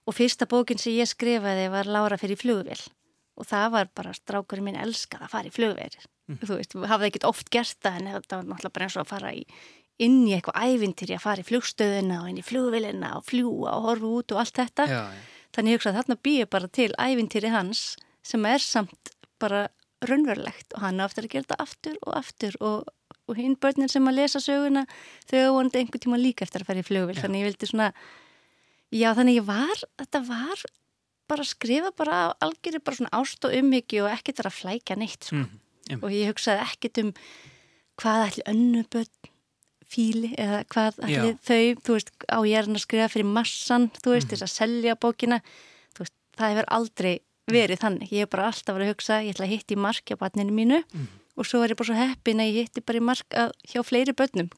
Og 0.07 0.17
fyrsta 0.17 0.49
bókin 0.51 0.81
sem 0.81 0.97
ég 0.97 1.11
skrifaði 1.11 1.69
var 1.73 1.89
Lára 1.91 2.19
fyrir 2.21 2.41
flugvél 2.41 2.81
og 3.39 3.47
það 3.49 3.69
var 3.73 3.93
bara 3.97 4.15
strákurinn 4.17 4.67
minn 4.67 4.81
elskað 4.81 5.25
að 5.25 5.33
fara 5.33 5.49
í 5.49 5.55
flugvél. 5.55 5.95
Mhm. 6.29 6.43
Þú 6.45 6.57
veist, 6.59 6.75
hafði 6.91 7.09
ekkert 7.09 7.29
oft 7.29 7.51
gert 7.51 7.79
það 7.81 8.01
en 8.01 8.11
þetta 8.17 8.37
var 8.37 8.45
náttúrulega 8.51 8.73
bara 8.73 8.87
eins 8.87 8.97
og 8.97 9.05
að 9.07 9.13
fara 9.15 9.33
í 9.33 9.45
inn 10.03 10.27
í 10.27 10.35
eitthvað 10.35 10.67
ævintýri 10.69 11.17
að 11.17 11.25
fara 11.25 11.43
í 11.43 11.49
flugstöðuna 11.49 12.23
og 12.23 12.29
inn 12.29 12.41
í 12.41 12.45
flugvélina 12.47 13.17
og 13.17 13.25
fljúa 13.29 13.77
og 13.77 13.87
horfa 13.87 14.11
út 14.19 14.35
og 14.35 14.43
allt 14.43 14.59
þetta. 14.61 14.87
Já, 14.89 15.03
já, 15.13 15.23
Þannig 15.53 15.73
ég 15.75 15.79
hugsa 15.79 15.91
að 15.93 15.99
þarna 16.01 16.17
býja 16.25 16.49
bara 16.49 16.69
til 16.73 16.91
ævintýri 16.97 17.51
hans 17.53 17.83
sem 18.25 18.47
er 18.49 18.63
samt 18.65 19.13
bara 19.43 19.69
raunverulegt 20.03 20.75
og 20.77 20.83
hann 20.83 21.01
á 21.03 21.07
eftir 21.07 21.27
að 21.27 21.35
gera 21.35 21.47
þetta 21.47 21.63
aftur 21.63 21.99
og 22.03 22.17
aftur 22.17 22.57
og, 22.61 22.89
og 23.29 23.39
hinn 23.39 23.57
börnin 23.61 23.91
sem 23.93 24.09
að 24.09 24.19
lesa 24.19 24.41
söguna 24.43 24.87
þau 25.31 25.53
vonandi 25.59 25.83
einhvern 25.83 26.05
tíma 26.07 26.19
líka 26.21 26.47
eftir 26.47 26.65
að 26.65 26.71
fara 26.73 26.83
í 26.83 26.87
flugvél 26.89 27.19
Já. 27.19 27.23
þannig 27.27 27.45
ég 27.45 27.51
vildi 27.51 27.69
svona 27.71 27.91
já 28.93 29.09
þannig 29.17 29.39
ég 29.41 29.47
var, 29.49 29.83
þetta 29.99 30.21
var 30.29 30.63
bara 31.29 31.43
að 31.47 31.49
skrifa 31.55 31.91
bara 31.97 32.17
af 32.29 32.33
algjöru 32.45 32.83
bara 32.85 32.97
svona 32.99 33.15
ást 33.23 33.45
og 33.49 33.55
umhyggju 33.57 34.05
og 34.05 34.11
ekkert 34.13 34.43
að 34.45 34.57
flækja 34.59 34.97
neitt 35.01 35.25
sko. 35.25 35.37
Mhm, 35.37 35.61
einmitt. 35.91 36.05
og 36.05 36.11
ég 36.13 36.29
hugsaði 36.33 36.67
ekkert 36.67 36.99
um 37.05 37.13
hvað 38.03 38.27
ætli 38.29 38.45
önnu 38.53 38.83
börn 38.93 39.31
fíli 39.93 40.31
eða 40.41 40.63
hvað 40.73 41.01
ætli 41.05 41.13
Já. 41.13 41.39
þau, 41.45 41.65
þú 41.85 41.93
veist, 41.97 42.11
á 42.33 42.39
ég 42.49 42.57
er 42.59 42.65
hann 42.67 42.77
að 42.79 42.85
skrifa 42.87 43.09
fyrir 43.13 43.29
massan, 43.29 43.91
þú 44.01 44.15
veist, 44.15 44.27
Mhm. 44.29 44.33
þess 44.33 44.47
að 44.47 44.57
selja 44.57 44.95
bókina, 44.97 45.41
veist, 45.99 46.13
það 46.37 46.51
hefur 46.55 46.69
aldrei 46.69 47.21
verið 47.51 47.79
þannig, 47.83 48.09
ég 48.13 48.21
hef 48.25 48.31
bara 48.31 48.47
alltaf 48.49 48.75
verið 48.77 48.89
að 48.89 48.95
hugsa, 48.95 49.21
ég 49.25 49.35
ætla 49.35 49.47
að 49.47 49.53
hitti 49.53 49.75
í 49.75 49.79
mark 49.79 50.05
hjá 50.07 50.17
barninu 50.17 50.53
mínu 50.53 50.85
Mhm. 50.95 51.09
og 51.37 51.45
svo 51.45 51.63
er 51.65 51.69
ég 51.75 51.77
bara 51.77 51.89
svo 51.93 51.97
heppin 52.09 52.41
að 52.41 52.53
ég 52.53 52.69
hitti 52.69 52.81
bara 52.87 52.99
í 52.99 53.03
mark 53.03 53.29
að, 53.31 53.53
hjá 53.69 53.83
fleiri 53.85 54.13
börnum. 54.17 54.51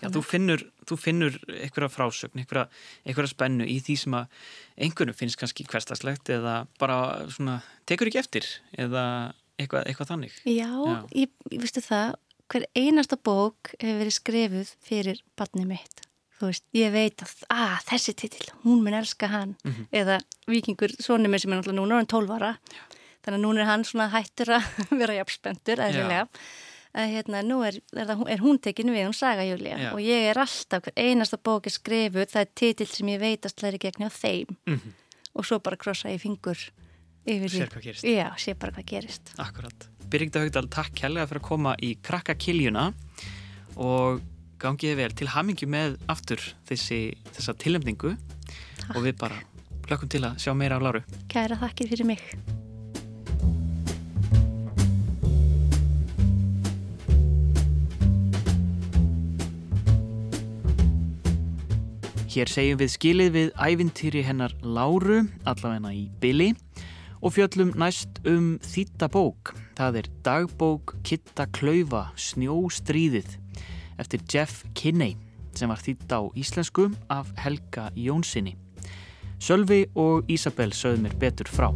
Já, 0.00 0.08
þú 0.08 0.22
finnur, 0.24 0.62
þú 0.88 0.96
finnur 1.00 1.34
einhverja 1.52 1.90
frásögn, 1.92 2.40
einhverja, 2.40 2.66
einhverja 3.04 3.32
spennu 3.34 3.66
í 3.68 3.78
því 3.84 3.96
sem 4.00 4.16
að 4.16 4.38
einhvernum 4.86 5.16
finnst 5.18 5.38
kannski 5.40 5.66
hverstaslegt 5.68 6.30
eða 6.32 6.54
bara 6.80 6.98
svona 7.34 7.58
tekur 7.88 8.08
ekki 8.10 8.22
eftir 8.22 8.48
eða 8.80 9.04
eitthvað, 9.60 9.84
eitthvað 9.90 10.10
þannig. 10.14 10.38
Já, 10.48 10.70
Já. 10.72 10.96
Ég, 11.24 11.34
ég 11.52 11.60
veistu 11.62 11.84
það, 11.84 12.16
hver 12.52 12.66
einasta 12.76 13.20
bók 13.20 13.74
hefur 13.78 14.00
verið 14.02 14.16
skrifuð 14.18 14.74
fyrir 14.88 15.22
barnið 15.38 15.70
mitt. 15.76 16.04
Þú 16.34 16.48
veist, 16.50 16.64
ég 16.74 16.90
veit 16.90 17.22
að, 17.22 17.32
að 17.54 17.76
þessi 17.92 18.12
titill, 18.24 18.48
hún 18.64 18.82
mun 18.82 18.96
elska 18.98 19.28
hann. 19.30 19.54
Mhm. 19.64 19.86
Eða 19.94 20.18
vikingur, 20.50 20.92
svonni 20.98 21.30
minn 21.30 21.40
sem 21.40 21.52
er 21.54 21.60
náttúrulega 21.60 21.78
núna, 21.78 22.00
hann 22.00 22.08
er 22.08 22.12
12 22.16 22.34
ára. 22.40 22.52
Þannig 23.24 23.38
að 23.38 23.44
núna 23.46 23.62
er 23.62 23.68
hann 23.70 23.84
svona 23.88 24.08
hættur 24.12 24.50
að 24.58 24.66
vera 25.00 25.14
jafnspendur, 25.20 25.80
eðlilega. 25.86 26.26
Að 26.94 27.10
hérna, 27.10 27.40
nú 27.42 27.56
er, 27.66 27.80
er, 27.90 28.06
það, 28.06 28.20
er 28.30 28.42
hún 28.44 28.60
tekin 28.62 28.92
við, 28.94 29.08
hún 29.08 29.16
Saga 29.18 29.42
Júlia. 29.42 29.78
Og 29.90 29.98
ég 30.04 30.28
er 30.30 30.38
alltaf, 30.38 30.86
einasta 30.94 31.40
bók 31.42 31.66
er 31.66 31.74
skrifuð, 31.74 32.28
það 32.30 32.44
er 32.44 32.52
titill 32.54 32.86
sem 32.86 33.10
ég 33.10 33.18
veit 33.22 33.48
að 33.48 33.56
slæri 33.56 33.80
gegn 33.82 34.06
hjá 34.06 34.12
þeim. 34.14 34.54
Mm 34.70 34.92
Og 35.34 35.42
svo 35.42 35.58
bara 35.58 35.74
krossa 35.74 36.12
ég 36.12 36.20
fingur 36.22 36.54
yfir 37.26 37.50
Sér 37.50 37.66
því. 37.66 37.72
hvað 37.72 37.82
gerist. 37.88 38.06
Já, 38.06 38.28
sé 38.38 38.54
bara 38.54 38.70
hvað 38.76 38.86
gerist. 38.86 39.32
Akkurat. 39.42 39.88
Birgita 40.06 40.38
Haugdal, 40.44 40.68
takk 40.70 40.94
kærlega 40.94 41.26
fyrir 41.26 41.42
að 41.42 41.48
koma 41.48 41.74
í 41.82 41.96
krakka 41.98 42.36
kiljuna 42.38 42.92
og 43.74 44.22
gangiði 44.62 44.94
vel 45.02 45.10
til 45.18 45.32
hamingju 45.34 45.66
með 45.66 45.98
aftur 46.06 46.38
þessi, 46.68 47.16
þessa 47.34 47.58
tilnefningu 47.58 48.14
og 48.94 49.00
við 49.02 49.16
bara 49.18 49.42
hlökkum 49.88 50.12
til 50.14 50.22
að 50.28 50.38
sjá 50.38 50.54
meira 50.54 50.78
á 50.78 50.84
Láru. 50.86 51.02
Kæra 51.32 51.58
þakkir 51.58 51.90
fyrir 51.90 52.14
mig. 52.14 52.22
Hér 62.34 62.50
segjum 62.50 62.78
við 62.80 62.88
skilið 62.90 63.28
við 63.30 63.50
ævintýri 63.62 64.20
hennar 64.26 64.50
Láru, 64.66 65.20
allavegna 65.46 65.92
í 65.94 66.08
Billy, 66.18 66.48
og 67.22 67.30
fjöllum 67.36 67.68
næst 67.78 68.16
um 68.26 68.56
þýtta 68.58 69.06
bók. 69.14 69.52
Það 69.78 69.98
er 70.00 70.08
dagbók 70.26 70.96
Kitta 71.06 71.44
Klaufa, 71.54 72.08
Snjóstríðið, 72.18 73.36
eftir 74.02 74.24
Jeff 74.26 74.64
Kinney, 74.74 75.14
sem 75.54 75.70
var 75.70 75.78
þýtt 75.78 76.10
á 76.10 76.26
íslensku 76.34 76.88
af 77.06 77.30
Helga 77.38 77.84
Jónssoni. 77.94 78.56
Sölvi 79.38 79.84
og 79.94 80.26
Ísabel 80.26 80.74
sögðu 80.74 81.04
mér 81.04 81.14
betur 81.22 81.46
frá. 81.46 81.68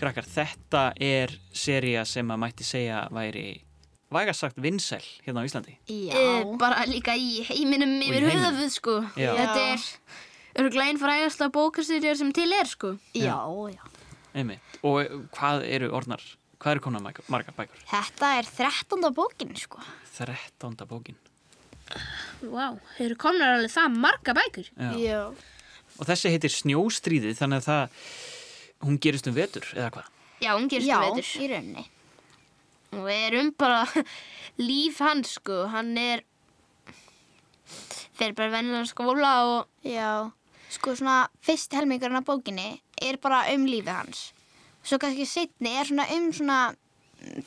Krakkar, 0.00 0.24
þetta 0.24 0.86
er 0.96 1.36
seria 1.52 2.06
sem 2.08 2.32
að 2.32 2.42
mætti 2.46 2.64
segja 2.64 3.02
væri 3.12 3.44
vægast 4.14 4.40
sagt 4.44 4.56
vinsæl 4.62 5.04
hérna 5.26 5.42
á 5.42 5.46
Íslandi. 5.48 5.74
Já. 5.88 6.12
Eh, 6.16 6.44
bara 6.60 6.84
líka 6.88 7.14
í 7.16 7.42
heiminum 7.48 7.96
yfir 8.02 8.20
heiminum. 8.26 8.44
höfuð 8.46 8.70
sko 8.76 8.94
Já. 9.16 9.32
þetta 9.38 9.64
er 9.72 9.86
örgulega 10.62 10.88
einn 10.92 11.00
frægasta 11.00 11.48
bókastyrjar 11.52 12.16
sem 12.20 12.32
til 12.32 12.52
er 12.52 12.68
sko 12.68 12.94
Já, 13.14 13.36
já. 13.72 13.82
Einmitt. 14.34 14.60
Og 14.82 15.04
hvað 15.36 15.64
eru 15.68 15.90
orðnar, 15.92 16.22
hvað 16.58 16.76
eru 16.76 16.80
konar 16.86 17.02
margar, 17.04 17.24
margar 17.28 17.52
bækur? 17.56 17.82
Þetta 17.90 18.30
er 18.38 18.48
13. 18.48 19.10
bókin, 19.12 19.52
sko. 19.60 19.78
Þrettánda 20.16 20.86
bókin. 20.88 21.16
Vá, 22.42 22.72
þeir 22.96 23.10
eru 23.10 23.16
komnar 23.20 23.58
alveg 23.58 23.70
það 23.74 23.98
marga 24.00 24.32
bækur 24.38 24.70
Já. 24.72 24.92
Já. 24.96 25.20
Og 26.00 26.08
þessi 26.08 26.30
heitir 26.32 26.48
Snjóstríðið, 26.54 27.36
þannig 27.36 27.60
að 27.60 27.66
það, 27.68 27.96
hún 28.86 28.96
gerist 29.04 29.28
um 29.28 29.34
vetur, 29.36 29.66
eða 29.76 29.90
hvað? 29.92 30.06
Já, 30.40 30.50
hún 30.56 30.68
gerist 30.72 30.88
Já, 30.88 30.96
um 30.96 31.04
veitur 31.12 31.28
í 31.44 31.48
rauninni. 31.52 31.84
Og 32.92 33.06
við 33.06 33.24
erum 33.28 33.50
bara 33.58 33.86
líf 34.68 35.00
hans 35.04 35.36
sko 35.38 35.64
hann 35.72 35.96
er 35.98 36.22
fer 38.18 38.34
bara 38.36 38.52
vennilega 38.52 38.86
skóla 38.90 39.32
og 39.48 39.88
Já. 39.88 40.30
Sko, 40.72 40.94
svona, 40.96 41.26
fyrst 41.44 41.74
helmingurinn 41.76 42.16
af 42.16 42.24
bókinni 42.24 42.78
er 43.02 43.18
bara 43.20 43.42
um 43.52 43.66
lífið 43.68 43.92
hans. 43.92 44.20
Svo 44.80 44.96
kannski 45.02 45.26
setni 45.28 45.74
er 45.76 45.84
svona 45.84 46.06
um 46.14 46.30
svona, 46.32 46.60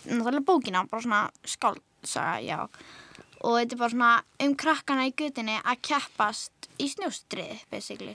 náttúrulega 0.06 0.44
bókina, 0.46 0.84
bara 0.92 1.02
svona 1.02 1.22
skáldsaga, 1.42 2.36
já. 2.46 2.60
Og 3.42 3.58
þetta 3.58 3.74
er 3.74 3.82
bara 3.82 3.94
svona 3.96 4.12
um 4.46 4.54
krakkana 4.62 5.08
í 5.10 5.16
gutinni 5.18 5.58
að 5.58 5.82
keppast 5.90 6.70
í 6.78 6.92
snjóstrið, 6.94 7.66
basically. 7.72 8.14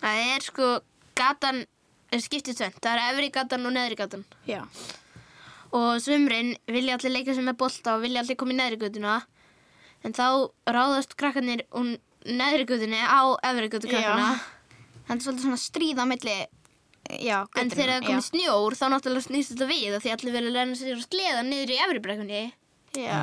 það 0.00 0.34
er 0.34 0.44
sko 0.48 0.66
gatan 1.14 1.62
skiptið 2.10 2.58
tvönd, 2.58 2.82
það 2.82 2.98
er 2.98 3.12
efri 3.12 3.30
gatan 3.34 3.66
og 3.66 3.72
neðri 3.74 3.96
gatan 3.98 4.24
Já. 4.50 4.64
Og 5.74 6.00
sumrin 6.04 6.54
vilja 6.70 6.96
allir 6.98 7.14
leika 7.16 7.34
sem 7.34 7.46
með 7.48 7.56
bolta 7.64 7.96
og 7.96 8.02
vilja 8.04 8.22
allir 8.22 8.36
koma 8.38 8.54
í 8.54 8.58
neðri 8.58 8.78
götuna 8.84 9.14
en 10.04 10.12
þá 10.14 10.26
ráðast 10.70 11.16
krakkarnir 11.18 11.64
og 11.74 11.94
neðri 12.24 12.66
götunni 12.68 13.00
á 13.00 13.22
efri 13.50 13.70
götu 13.72 13.90
krakkana 13.90 14.34
Það 15.04 15.16
er 15.18 15.20
svolítið 15.20 15.42
svona 15.44 15.60
stríð 15.60 15.98
á 16.00 16.04
milli, 16.08 16.34
já, 17.20 17.38
en 17.60 17.68
þegar 17.68 17.90
það 17.98 18.06
komið 18.06 18.22
snjór 18.30 18.76
þá 18.78 18.84
náttúrulega 18.94 19.26
snýst 19.26 19.50
þetta 19.52 19.66
við 19.68 19.96
af 19.98 20.04
því 20.06 20.12
allir 20.14 20.32
vilja 20.38 20.52
lerna 20.54 20.78
sér 20.78 20.94
að 20.96 21.02
sleða 21.04 21.42
niður 21.44 21.72
í 21.74 21.76
efri 21.84 22.00
brekkunni 22.06 22.40
Já. 22.96 23.18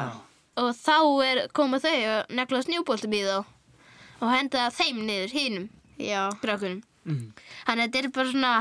og 0.62 0.70
þá 0.78 0.98
er, 1.26 1.42
koma 1.58 1.80
þau 1.82 1.96
að 1.96 2.36
negla 2.38 2.62
snjóboltum 2.68 3.16
í 3.18 3.24
þá 3.26 3.40
og 4.22 4.28
henda 4.36 4.68
þeim 4.78 5.00
niður 5.08 5.34
hinnum 5.40 5.70
Já. 5.98 6.28
strákunum 6.38 6.84
Mm. 7.02 7.32
þannig 7.66 7.82
að 7.82 7.88
þetta 7.88 7.98
er 8.04 8.10
bara 8.14 8.30
svona 8.30 8.54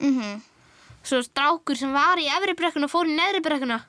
Mhm. 0.00 0.42
Svo 1.06 1.20
strákur 1.24 1.78
sem 1.78 1.92
var 1.94 2.18
í 2.20 2.26
efri 2.36 2.54
brekkuna 2.58 2.88
og 2.88 2.92
fór 2.92 3.08
í 3.10 3.14
neðri 3.16 3.42
brekkuna 3.44 3.80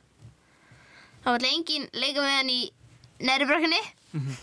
þá 1.23 1.29
var 1.33 1.45
engin 1.49 1.87
leika 1.97 2.21
með 2.23 2.35
hann 2.37 2.51
í 2.53 2.59
neðri 3.27 3.47
brekkunni 3.49 3.79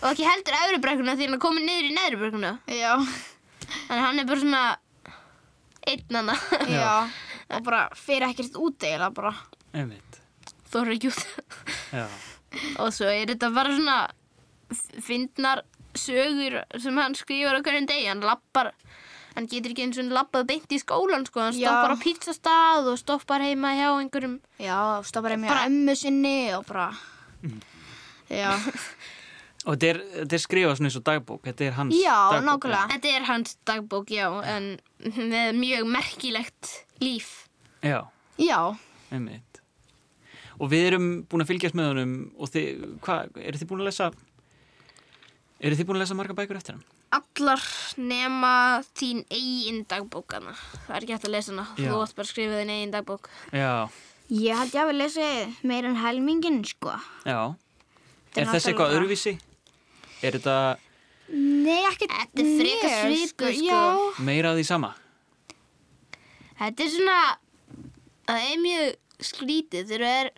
og 0.03 0.09
ekki 0.11 0.27
heldur 0.27 0.57
efri 0.61 0.81
brekkuna 0.83 1.15
því 1.17 1.29
hann 1.29 1.37
er 1.39 1.43
komin 1.45 1.67
niður 1.69 1.91
í 1.91 1.95
neðri 1.97 2.21
brekkuna 2.23 2.51
Já. 2.69 2.93
þannig 3.87 4.01
að 4.01 4.05
hann 4.07 4.19
er 4.23 4.29
bara 4.31 4.43
svona 4.43 4.65
einn 5.85 6.19
hana 6.19 6.35
Já. 6.69 6.93
Og 7.55 7.65
bara 7.67 7.81
fyrir 7.93 8.25
ekkert 8.31 8.55
út 8.57 8.85
eða 8.89 9.11
bara. 9.15 9.35
Einmitt. 9.77 10.17
þóra 10.73 10.95
ekki 10.97 11.11
út 11.13 11.25
Já. 11.93 12.07
og 12.81 12.89
svo 12.97 13.11
er 13.13 13.29
þetta 13.31 13.51
bara 13.55 13.75
svona 13.77 13.97
fyndnar 15.05 15.63
sögur 15.95 16.57
sem 16.83 16.97
hann 16.99 17.15
skrifar 17.19 17.61
á 17.61 17.65
hverjum 17.67 17.87
degi 17.91 18.09
hann 18.09 18.25
lappar 18.25 18.73
hann 19.35 19.47
getur 19.51 19.73
ekki 19.75 19.85
eins 19.87 19.99
og 19.99 20.13
lappað 20.15 20.47
beint 20.51 20.71
í 20.73 20.79
skólan 20.83 21.27
sko. 21.27 21.41
hann 21.41 21.57
Já. 21.59 21.69
stoppar 21.71 21.95
á 21.95 21.97
pizzastað 22.05 22.91
og 22.93 22.99
stoppar 23.01 23.41
heima 23.43 23.75
hjá 23.75 23.89
einhverjum 23.99 24.39
Já, 24.63 25.03
stoppar 25.05 25.37
með 25.37 25.49
Bara- 25.53 25.67
ömmu 25.69 25.97
sinni 25.99 26.37
og 26.55 26.65
bara. 26.67 26.91
Já. 28.31 28.55
Og 29.65 29.79
þetta 29.81 29.87
er, 29.95 29.99
er 30.29 30.41
skrifað 30.43 30.75
svona 30.77 30.89
eins 30.91 30.97
og 30.99 31.05
dagbók, 31.07 31.39
þetta 31.47 31.65
er 31.65 31.73
hans 31.79 31.95
Já, 31.97 32.17
dagbók. 32.35 32.45
nákvæmlega. 32.51 32.89
þetta 32.93 33.13
er 33.17 33.23
hans 33.31 33.55
dagbók 33.65 34.11
já 34.13 34.27
en 34.45 34.67
með 35.17 35.55
mjög 35.57 35.87
merkilegt 35.89 36.73
líf 37.01 37.31
Já, 37.81 38.03
Já. 38.37 38.59
einmitt. 39.11 39.63
Og 40.61 40.69
við 40.69 40.85
erum 40.91 41.07
búin 41.25 41.41
að 41.47 41.49
fylgjast 41.55 41.75
með 41.81 41.89
honum 41.95 42.13
og 42.37 42.53
þið, 42.53 42.85
hvað, 43.07 43.33
eru 43.41 43.59
þið 43.63 43.71
búin 43.73 43.81
að 43.81 43.89
lesa, 43.89 44.11
eru 45.65 45.79
þið 45.81 45.89
búin 45.89 45.97
að 45.99 46.05
lesa 46.05 46.19
marga 46.21 46.37
bækur 46.37 46.61
eftir 46.61 46.77
hann? 46.77 46.85
Allar 47.19 47.63
nema 47.97 48.53
þín 48.99 49.25
eigin 49.31 49.83
dagbókana 49.91 50.55
það 50.87 50.95
er 50.97 51.03
ekki 51.07 51.15
hægt 51.17 51.27
að 51.29 51.35
lesa 51.37 51.53
hana 51.53 51.67
Já. 51.77 51.89
þú 51.91 52.01
átt 52.05 52.15
bara 52.19 52.27
að 52.27 52.31
skrifa 52.33 52.61
þín 52.63 52.73
eigin 52.75 52.95
dagbók 52.95 53.29
Já, 53.53 53.73
Ég 54.35 54.57
held 54.57 54.73
ég 54.73 54.81
að 54.81 54.89
við 54.89 54.97
lesi 55.03 55.27
meir 55.69 55.85
en 55.85 55.97
helmingin, 56.01 56.63
sko. 56.65 56.95
já. 57.29 57.55
Þetta 58.33 58.41
er 58.41 58.47
þessi 58.55 58.71
eitthvað 58.73 58.89
náttúrulega- 58.89 58.97
öðruvísi? 58.99 59.35
Er 60.25 60.33
þetta 60.39 60.57
Nei, 61.35 61.83
ekki 61.91 62.07
Þetta 62.09 62.41
er 62.41 62.49
frekar 62.61 62.95
mjög, 63.11 63.29
svipað, 63.29 63.53
sko. 63.55 63.65
Já. 63.65 64.25
meira 64.25 64.51
af 64.53 64.57
því 64.59 64.65
sama? 64.67 64.95
Þetta 66.59 66.85
er 66.85 66.91
svona, 66.95 67.19
það 68.29 68.49
er 68.49 68.59
mjög 68.65 68.97
skrítið 69.29 69.89
þegar 69.91 70.05
það 70.05 70.19
er 70.25 70.31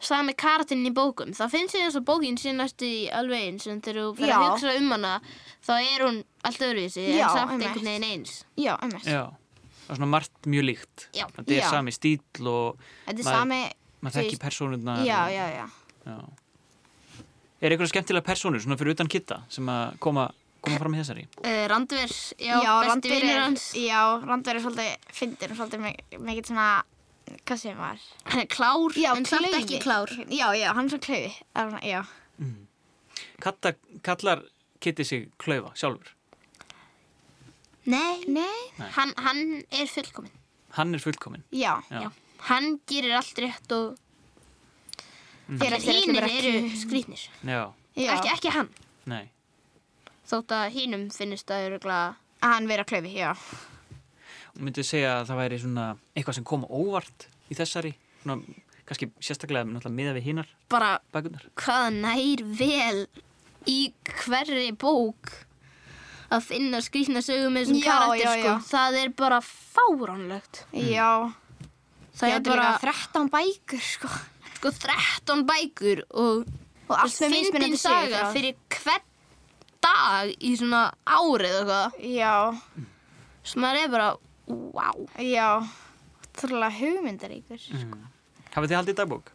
sami 0.00 0.34
karatinn 0.34 0.84
í 0.86 0.92
bókum. 0.92 1.32
Það 1.32 1.50
finnst 1.54 1.74
sér 1.74 1.86
eins 1.86 1.96
og 1.96 2.04
bókin 2.04 2.36
sé 2.38 2.52
næstu 2.52 2.84
í 2.86 3.06
alveg 3.12 3.46
eins 3.48 3.66
en 3.66 3.80
þegar 3.80 4.02
þú 4.02 4.16
fyrir 4.18 4.34
að 4.36 4.46
hugsa 4.50 4.74
um 4.76 4.90
hana 4.92 5.14
þá 5.66 5.72
er 5.80 6.04
hún 6.06 6.18
allt 6.44 6.60
öðruvísi 6.68 7.06
en 7.16 7.28
samt 7.32 7.56
einhvern 7.56 7.84
veginn 7.90 8.08
eins. 8.10 8.44
Já, 8.60 8.74
einmitt. 8.80 9.06
Já. 9.08 9.24
Það 9.86 9.94
er 9.94 10.00
svona 10.00 10.10
margt 10.10 10.46
mjög 10.50 10.64
líkt. 10.66 11.06
Já. 11.14 11.26
Þetta 11.36 11.52
er 11.54 11.60
Já. 11.62 11.70
sami 11.70 11.92
stíl 11.94 12.46
og 12.50 12.80
er 13.06 13.14
Maður- 13.14 13.30
sami... 13.30 13.60
þekki 14.06 14.38
persónurnar. 14.42 15.04
Já, 15.06 15.20
og- 15.24 15.32
já, 15.32 15.46
já. 15.56 15.66
Já. 16.06 16.18
Er 17.62 17.72
einhverja 17.72 17.88
skemmtilega 17.94 18.26
persónur 18.26 18.60
svona 18.60 18.76
fyrir 18.76 18.92
utan 18.94 19.08
kitta 19.08 19.40
sem 19.48 19.64
að 19.72 19.94
koma, 20.04 20.26
koma 20.60 20.76
fram 20.82 20.92
í 20.94 20.98
þessari? 21.00 21.24
Uh, 21.40 21.62
Randver, 21.72 22.12
já, 22.36 22.58
besti 22.84 23.14
er- 23.16 23.40
hans. 23.40 23.64
Já, 23.80 24.00
Randver 24.26 24.58
er 24.58 24.60
svolítið, 24.66 25.08
fyndir 25.16 25.54
svolítið 25.56 25.80
mi- 25.86 26.18
mikið 26.28 26.50
svona, 26.52 26.66
hvað 27.46 27.58
sem 27.58 27.76
var? 27.78 27.98
Hann 28.24 28.40
er 28.40 28.46
klár, 28.46 28.92
Já, 28.96 29.12
en 29.16 29.24
samt 29.24 29.46
ekki 29.54 29.78
klár. 29.82 30.10
Já, 30.30 30.52
já, 30.54 30.72
hann 30.74 30.86
er 30.86 30.98
er 31.54 31.70
svona- 31.70 31.82
Já. 31.82 32.04
Katta, 33.40 33.74
kallar 34.02 34.42
kitti 34.80 35.04
sig 35.04 35.28
klaufa 35.38 35.72
sjálfur? 35.74 36.12
Nei, 37.86 38.24
Nei. 38.26 38.88
hann, 38.96 39.12
hann 39.16 39.62
er 39.70 39.86
fullkominn. 39.86 40.32
Hann 40.70 40.94
er 40.94 40.98
fullkominn. 40.98 41.44
Já. 41.52 41.82
Já. 41.90 42.00
Já. 42.02 42.10
Hann 42.48 42.80
gerir 42.86 43.14
allt 43.16 43.38
rétt 43.38 43.72
og 43.72 43.96
öllum 45.78 45.94
hinnir 45.94 46.22
reglum. 46.22 46.64
eru 46.66 46.76
skrýtnir. 46.76 47.28
Já, 47.44 47.72
Já. 47.96 48.12
Ekki, 48.16 48.28
ekki 48.34 48.50
hann. 48.50 48.68
nei. 49.06 49.30
Þótt 50.26 50.50
að 50.50 50.70
hinnum 50.74 51.10
finnist 51.14 51.46
öruglega 51.70 52.16
Að 52.42 52.52
hann 52.52 52.66
vera 52.68 52.84
klaufi, 52.84 53.14
já. 53.16 53.30
Og 54.56 54.62
myndið 54.64 54.86
segja 54.88 55.10
að 55.20 55.26
það 55.30 55.40
væri 55.42 55.58
svona 55.60 55.86
eitthvað 56.16 56.34
sem 56.38 56.44
kom 56.48 56.64
á 56.64 56.68
óvart 56.72 57.26
í 57.52 57.56
þessari, 57.58 57.90
svona, 58.22 58.38
kannski 58.88 59.10
sérstaklega 59.20 59.90
miða 59.92 60.14
við 60.16 60.24
hinnar 60.30 60.48
bara 60.72 60.94
bækunar. 61.12 61.44
hvað 61.60 61.88
nær 62.00 62.44
vel 62.58 63.02
í 63.68 63.92
hverri 64.24 64.70
bók 64.78 65.32
að 66.32 66.42
finna 66.48 66.80
skrýtna 66.82 67.20
sögum 67.22 67.52
með 67.54 67.66
þessum 67.68 67.82
karakter 67.84 68.40
sko. 68.40 68.54
Það 68.70 68.96
er 69.02 69.12
bara 69.18 69.40
fáránlegt. 69.44 70.62
Já. 70.72 71.10
Það 72.16 72.30
Já, 72.32 72.36
er 72.36 72.46
bara 72.48 72.68
13 72.82 73.28
bækur, 73.30 73.82
sko. 73.84 74.08
sko 74.56 74.72
13 74.72 75.44
bækur 75.46 76.00
og 76.16 76.46
Og 76.88 76.94
allt 76.96 77.20
með 77.20 77.34
mismunandi 77.34 77.78
saga 77.78 78.22
sögur. 78.24 78.32
fyrir 78.32 78.56
hvern 78.70 79.04
dag 79.86 80.32
í 80.40 80.52
svona 80.58 80.82
árið 81.04 81.56
og 81.60 81.60
eitthvað. 81.60 81.98
Já. 82.16 82.34
Svo 83.46 83.60
maður 83.62 83.82
er 83.84 83.90
bara, 83.92 84.08
wow. 84.46 85.06
Já. 85.18 85.48
Trúlega 86.36 86.70
hugmyndaríkur. 86.78 87.60
Mm. 87.72 88.04
Hafið 88.54 88.70
þið 88.72 88.78
haldið 88.80 88.98
dagbók? 89.00 89.32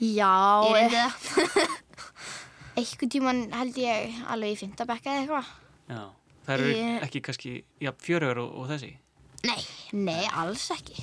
Já. 0.00 0.32
Ég 0.66 0.76
reyndi 0.76 0.96
það. 0.96 1.74
Eitthvað 2.76 3.10
tíman 3.14 3.38
held 3.56 3.78
ég 3.80 4.16
alveg 4.28 4.52
í 4.52 4.58
fymtabekka 4.60 5.12
eða 5.14 5.22
eitthvað. 5.24 5.52
Já. 5.88 6.02
Það 6.46 6.54
eru 6.58 6.72
Ég- 6.76 7.04
ekki 7.06 7.20
kannski, 7.26 7.52
já, 7.82 7.90
fjörugur 8.04 8.42
og, 8.44 8.50
og 8.60 8.68
þessi? 8.70 8.90
Nei, 9.48 9.62
nei, 9.96 10.26
alls 10.36 10.66
ekki. 10.74 10.98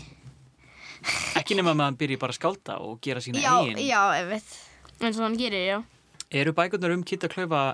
Ekki 1.40 1.58
nema 1.58 1.74
að 1.74 1.80
maður 1.82 1.98
byrji 2.00 2.18
bara 2.22 2.32
að 2.32 2.38
skálda 2.38 2.78
og 2.86 3.02
gera 3.04 3.20
sína 3.24 3.42
Já, 3.44 3.56
eigin. 3.60 3.82
já, 3.84 4.00
einmitt. 4.22 4.54
eins 5.02 5.18
og 5.20 5.26
hann 5.26 5.36
gerir, 5.40 5.66
já. 5.68 5.80
Eru 6.32 6.54
bækurnar 6.56 6.94
um 6.96 7.04
Kitta 7.04 7.28
Klaufa, 7.28 7.74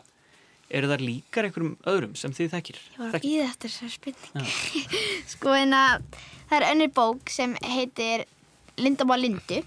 eru 0.70 0.88
þar 0.92 1.02
líkar 1.02 1.48
einhverjum 1.48 1.76
öðrum 1.90 2.16
sem 2.20 2.32
þið 2.36 2.52
þekkir? 2.54 2.80
Ég 2.92 2.98
var 3.00 3.08
að 3.08 3.14
Þekkir? 3.16 3.30
býða 3.30 3.48
eftir 3.50 3.74
þessar 3.74 3.94
spurning. 3.96 4.52
sko 5.34 5.56
en 5.58 5.74
að 5.74 6.04
það 6.50 6.56
er 6.60 6.68
önnur 6.74 6.92
bók 7.00 7.30
sem 7.34 7.56
heitir 7.66 8.26
Lindabá 8.80 9.18
Lindu 9.20 9.62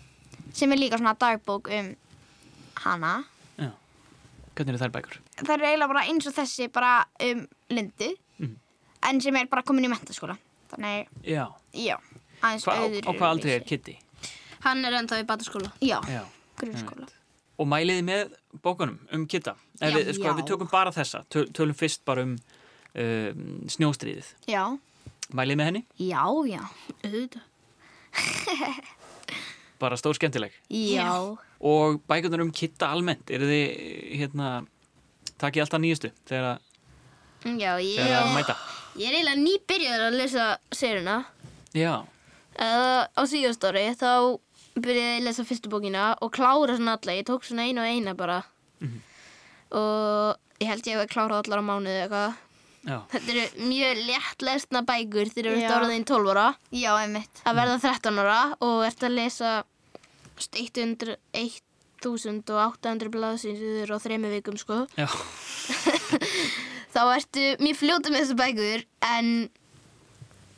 sem 0.52 0.72
er 0.72 0.78
líka 0.80 0.98
svona 1.00 1.14
dagbók 1.18 1.68
um 1.72 1.90
hana. 2.84 3.12
Já. 3.58 3.70
Hvernig 4.54 4.74
eru 4.74 4.82
þær 4.84 4.94
bækur? 4.94 5.18
Það 5.42 5.52
er 5.56 5.66
eiginlega 5.70 5.92
bara 5.94 6.04
eins 6.08 6.26
og 6.30 6.34
þessi 6.38 6.68
bara 6.72 6.94
um 7.28 7.44
Lindu 7.70 8.12
Mhm. 8.38 8.56
en 9.08 9.20
sem 9.20 9.36
er 9.36 9.46
bara 9.46 9.62
komin 9.62 9.84
í 9.84 9.88
mentaskóla. 9.92 10.38
Þannig, 10.72 11.06
Já. 11.24 11.48
já, 11.74 11.96
Hva, 12.40 12.72
á, 12.72 12.88
á 12.88 13.12
hvað 13.12 13.28
aldrei 13.28 13.52
er 13.54 13.60
Kitti? 13.68 13.98
Hann 14.64 14.84
er 14.84 14.92
ennþá 15.02 15.18
í 15.20 15.26
bataskóla. 15.26 15.70
Já, 15.82 16.00
Já. 16.08 16.22
grunnskóla. 16.56 17.06
Og 17.60 17.68
mæliði 17.68 18.02
með 18.06 18.32
bókunum 18.64 18.98
um 19.12 19.26
Kitta? 19.28 19.54
Ef 19.80 19.92
við, 19.94 20.12
sko, 20.16 20.32
við 20.38 20.48
tökum 20.48 20.70
bara 20.72 20.92
þessa, 20.94 21.22
töl, 21.32 21.44
tölum 21.54 21.76
fyrst 21.76 22.04
bara 22.08 22.24
um 22.26 22.32
uh, 22.36 23.30
snjóstríðið. 23.74 24.32
Já, 24.50 24.64
Mæliði 25.32 25.58
með 25.60 25.68
henni? 25.70 25.82
já, 26.00 26.24
já. 26.48 26.62
Auðvitað. 27.02 27.48
Bara 29.82 29.96
stór 29.98 30.14
skemmtileg. 30.14 30.54
Já. 30.70 31.08
Og 31.62 31.96
bækurnar 32.06 32.42
um 32.44 32.52
Kitta 32.54 32.90
almennt, 32.94 33.30
eru 33.34 33.48
þið, 33.48 33.70
hérna, 34.20 34.50
takið 35.40 35.64
alltaf 35.64 35.82
nýjustu 35.82 36.10
þegar, 36.28 36.60
ég, 37.48 37.98
að 37.98 38.28
mæta? 38.36 38.54
ég 39.00 39.08
er 39.08 39.16
eiginlega 39.16 39.40
nýbyrjaður 39.40 40.04
að 40.06 40.18
lesa 40.20 40.46
seruna. 40.74 41.16
Já. 41.74 41.94
Uh, 42.52 43.02
á 43.08 43.22
síðast 43.26 43.64
ári 43.64 43.88
þá 43.98 44.38
byrjaði 44.76 45.08
ég 45.08 45.18
að 45.20 45.26
lesa 45.26 45.44
fyrstu 45.48 45.70
bókina 45.72 46.06
og 46.22 46.32
klára 46.34 46.76
svona 46.78 46.96
alla. 46.98 47.16
Ég 47.18 47.26
tók 47.28 47.44
svona 47.46 47.66
einu 47.68 47.82
og 47.82 47.90
eina 47.90 48.14
bara. 48.18 48.38
Og 49.72 50.62
ég 50.62 50.70
held 50.70 50.88
ég 50.88 50.98
hef 51.00 51.12
klárað 51.12 51.42
allar 51.44 51.62
á 51.62 51.64
mánuði 51.66 51.98
eða 51.98 52.06
eitthvað. 52.06 52.40
Já. 52.82 52.96
Þetta 53.12 53.30
eru 53.32 53.66
mjög 53.70 54.00
létt 54.08 54.42
lesna 54.42 54.80
bækur 54.82 55.28
þegar 55.30 55.52
þú 55.52 55.58
ert 55.60 55.68
Já. 55.70 55.74
orðin 55.76 56.06
12 56.08 56.32
ára. 56.32 56.46
Já, 56.74 56.90
einmitt. 56.98 57.42
Að 57.46 57.58
verða 57.60 57.76
13 57.84 58.18
ára 58.18 58.38
og 58.58 58.80
ert 58.88 59.04
að 59.06 59.14
lesa 59.20 59.52
100, 60.42 61.14
1800 62.02 63.12
blaðsýnsur 63.14 63.92
á 63.94 63.96
þremi 64.02 64.32
vikum 64.34 64.58
sko. 64.58 64.80
Já. 64.98 65.06
Þá 66.94 67.02
ertu 67.14 67.44
mjög 67.62 67.78
fljóta 67.78 68.10
með 68.12 68.24
þessu 68.24 68.38
bækur 68.40 68.82
en 69.12 69.30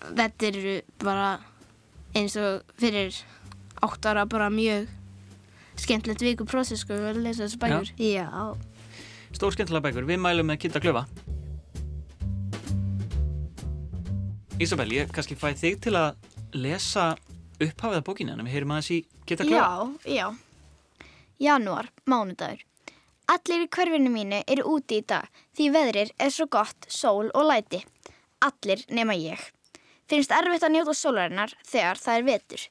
þetta 0.04 0.49
eru 0.49 0.75
bara 1.04 1.28
eins 2.16 2.35
og 2.40 2.64
fyrir 2.80 3.12
8 3.84 4.10
ára 4.10 4.24
bara 4.30 4.50
mjög 4.52 4.88
skemmtilegt 5.80 6.22
viku 6.24 6.46
prósess 6.48 6.84
sko 6.84 6.96
að 6.96 7.20
lesa 7.24 7.44
þessu 7.44 7.60
bækur. 7.62 7.92
Já. 8.00 8.28
Stór 9.34 9.54
skemmtilega 9.56 9.88
bækur, 9.88 10.08
við 10.08 10.20
mælum 10.22 10.50
með 10.50 10.60
Kitta 10.64 10.82
Klaufa. 10.82 11.04
Ísabel, 14.62 14.92
ég 14.94 15.10
kannski 15.12 15.36
fæ 15.38 15.50
þig 15.58 15.80
til 15.82 15.96
að 15.98 16.14
lesa 16.54 17.14
upphafið 17.58 17.98
af 17.98 18.06
bókinu 18.06 18.34
en 18.34 18.44
við 18.46 18.54
heyrum 18.54 18.76
aðeins 18.76 18.92
í 18.94 19.00
Kitta 19.26 19.46
Klaufa. 19.48 19.90
Já, 20.06 20.20
já. 20.20 20.28
Janúar, 21.42 21.90
mánudagur. 22.06 22.62
Allir 23.32 23.64
í 23.64 23.70
hverfinu 23.72 24.12
mínu 24.12 24.42
eru 24.52 24.76
úti 24.76 25.00
í 25.00 25.04
dag 25.08 25.26
því 25.56 25.68
veðrir 25.74 26.10
er 26.20 26.30
svo 26.30 26.46
gott, 26.46 26.86
sól 26.92 27.30
og 27.32 27.48
læti. 27.48 27.80
Allir 28.44 28.84
nema 28.92 29.16
ég. 29.16 29.40
Finnst 30.10 30.32
erfitt 30.36 30.66
að 30.66 30.74
njóta 30.76 30.94
sólarinnar 30.94 31.54
þegar 31.64 32.00
það 32.00 32.18
er 32.20 32.26
vetur. 32.28 32.64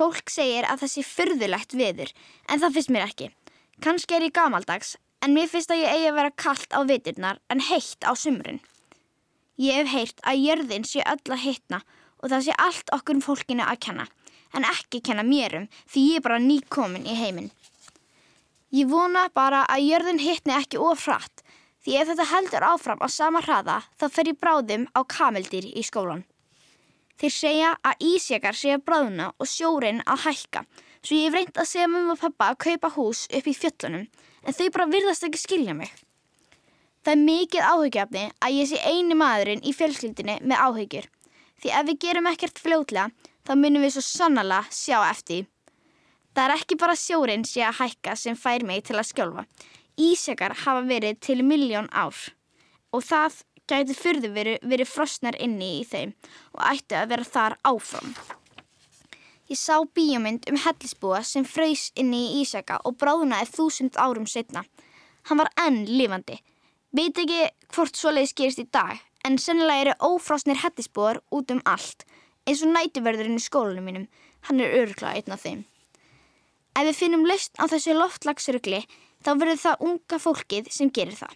Fólk 0.00 0.30
segir 0.32 0.64
að 0.64 0.80
það 0.80 0.90
sé 0.94 1.02
furðulegt 1.04 1.74
veður 1.76 2.10
en 2.48 2.60
það 2.62 2.76
finnst 2.76 2.92
mér 2.94 3.02
ekki. 3.04 3.26
Kannski 3.84 4.16
er 4.16 4.24
ég 4.24 4.32
gamaldags 4.32 4.94
en 5.20 5.34
mér 5.36 5.50
finnst 5.52 5.72
að 5.74 5.82
ég 5.82 5.92
eigi 5.92 6.06
að 6.08 6.16
vera 6.16 6.36
kallt 6.40 6.72
á 6.72 6.80
veturnar 6.88 7.40
en 7.52 7.60
heitt 7.66 8.06
á 8.08 8.16
sumrin. 8.16 8.62
Ég 9.60 9.76
hef 9.76 9.92
heyrt 9.92 10.22
að 10.24 10.40
jörðin 10.40 10.88
sé 10.88 11.04
öll 11.04 11.34
að 11.36 11.44
hittna 11.44 11.82
og 12.22 12.32
það 12.32 12.46
sé 12.46 12.56
allt 12.64 12.94
okkur 12.96 13.18
um 13.18 13.22
fólkinu 13.26 13.66
að 13.66 13.82
kenna, 13.84 14.08
en 14.56 14.64
ekki 14.70 15.02
kenna 15.04 15.26
mérum 15.26 15.68
því 15.84 16.06
ég 16.06 16.22
er 16.22 16.24
bara 16.24 16.40
nýkomin 16.46 17.04
í 17.04 17.20
heiminn. 17.20 17.52
Ég 18.72 18.88
vona 18.88 19.28
bara 19.36 19.66
að 19.68 19.84
jörðin 19.84 20.24
hittni 20.24 20.56
ekki 20.56 20.80
of 20.80 21.04
hratt, 21.04 21.44
því 21.84 22.00
ef 22.00 22.12
þetta 22.14 22.30
heldur 22.32 22.68
áfram 22.72 23.04
á 23.04 23.08
sama 23.12 23.44
hraða 23.44 23.82
þá 24.00 24.08
fer 24.08 24.32
ég 24.32 24.40
bráðum 24.40 24.88
á 24.96 25.00
kameldýr 25.04 25.68
í 25.76 25.84
skólan. 25.84 26.24
Þeir 27.20 27.32
segja 27.34 27.70
að 27.84 28.04
ísjakar 28.14 28.56
sé 28.56 28.70
að 28.72 28.84
bráðuna 28.86 29.26
og 29.36 29.48
sjórin 29.48 29.98
að 30.08 30.22
hækka, 30.24 30.62
svo 31.04 31.18
ég 31.18 31.26
hef 31.28 31.34
reynd 31.36 31.58
að 31.60 31.68
segja 31.68 31.88
mumma 31.92 32.14
og 32.14 32.22
pappa 32.22 32.46
að 32.52 32.60
kaupa 32.64 32.90
hús 32.94 33.26
upp 33.28 33.50
í 33.50 33.54
fjöllunum, 33.56 34.06
en 34.40 34.56
þau 34.56 34.68
bara 34.72 34.86
virðast 34.94 35.26
ekki 35.28 35.42
skilja 35.42 35.74
mig. 35.76 35.92
Það 37.04 37.12
er 37.12 37.22
mikið 37.26 37.68
áhyggjafni 37.72 38.24
að 38.40 38.56
ég 38.56 38.70
sé 38.70 38.80
eini 38.88 39.18
maðurinn 39.20 39.62
í 39.64 39.76
fjölskyldinni 39.76 40.38
með 40.40 40.64
áhyggjur. 40.64 41.10
Því 41.60 41.76
ef 41.76 41.86
við 41.90 42.00
gerum 42.06 42.30
ekkert 42.32 42.64
fljótlega, 42.64 43.06
þá 43.44 43.52
munum 43.56 43.84
við 43.84 43.94
svo 43.98 44.06
sannala 44.06 44.64
sjá 44.72 44.98
eftir. 45.10 45.46
Það 46.32 46.44
er 46.46 46.56
ekki 46.56 46.80
bara 46.80 46.96
sjórin 46.96 47.44
sé 47.44 47.64
að 47.68 47.82
hækka 47.82 48.16
sem 48.16 48.36
fær 48.36 48.64
mig 48.64 48.84
til 48.88 48.96
að 48.96 49.08
skjálfa. 49.12 49.48
Ísjakar 50.00 50.56
hafa 50.64 50.84
verið 50.88 51.20
til 51.20 51.42
miljón 51.44 51.92
ár 51.92 52.16
og 52.90 53.04
það 53.06 53.42
gæti 53.70 53.96
fyrðu 53.96 54.30
verið, 54.34 54.84
frosnar 54.88 55.38
inni 55.38 55.80
í 55.80 55.86
þeim 55.86 56.12
og 56.56 56.62
ættu 56.72 56.98
að 56.98 57.10
vera 57.14 57.26
þar 57.34 57.56
áfram. 57.70 58.14
Ég 59.50 59.58
sá 59.58 59.80
bíómynd 59.82 60.46
um 60.50 60.58
hellisbúa 60.62 61.24
sem 61.26 61.42
fröys 61.42 61.88
inni 61.98 62.20
í 62.26 62.42
Ísaka 62.44 62.76
og 62.86 62.98
bráðnaði 63.00 63.50
þúsund 63.50 63.98
árum 63.98 64.28
setna. 64.30 64.62
Hann 65.26 65.40
var 65.42 65.50
enn 65.58 65.82
lifandi. 65.88 66.38
Veit 66.94 67.18
ekki 67.18 67.48
hvort 67.74 67.98
svoleiðis 67.98 68.34
gerist 68.38 68.62
í 68.62 68.66
dag, 68.70 69.00
en 69.26 69.38
sennilega 69.42 69.84
eru 69.84 69.96
ófrosnir 70.12 70.62
hellisbúar 70.62 71.18
út 71.34 71.50
um 71.54 71.62
allt, 71.66 72.06
eins 72.46 72.62
og 72.62 72.72
nætuverðurinn 72.74 73.38
í 73.38 73.42
skólanum 73.42 73.90
mínum. 73.90 74.06
Hann 74.46 74.62
er 74.62 74.78
örgla 74.84 75.16
einn 75.18 75.34
af 75.34 75.42
þeim. 75.42 75.66
Ef 76.78 76.86
við 76.86 76.98
finnum 77.02 77.26
laust 77.26 77.58
á 77.58 77.66
þessu 77.66 77.98
loftlagsrugli, 77.98 78.84
þá 79.22 79.30
verður 79.34 79.62
það 79.66 79.86
unga 79.90 80.18
fólkið 80.22 80.70
sem 80.70 80.94
gerir 80.94 81.18
það. 81.18 81.34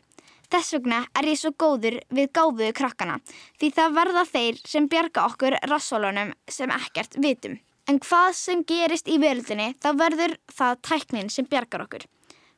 Þess 0.52 0.74
vegna 0.76 1.02
er 1.16 1.28
ég 1.30 1.38
svo 1.40 1.52
góður 1.56 2.00
við 2.14 2.32
gáfuðu 2.36 2.72
krakkana, 2.76 3.20
því 3.60 3.70
það 3.76 3.94
verða 3.98 4.24
þeir 4.30 4.58
sem 4.68 4.88
bjarga 4.90 5.28
okkur 5.30 5.56
rassólunum 5.70 6.34
sem 6.48 6.74
ekkert 6.74 7.16
vitum. 7.22 7.56
En 7.88 8.00
hvað 8.00 8.30
sem 8.38 8.62
gerist 8.64 9.08
í 9.12 9.18
veröldinni, 9.20 9.74
þá 9.80 9.90
verður 10.00 10.36
það 10.52 10.78
tæknin 10.88 11.32
sem 11.32 11.48
bjargar 11.48 11.84
okkur. 11.84 12.06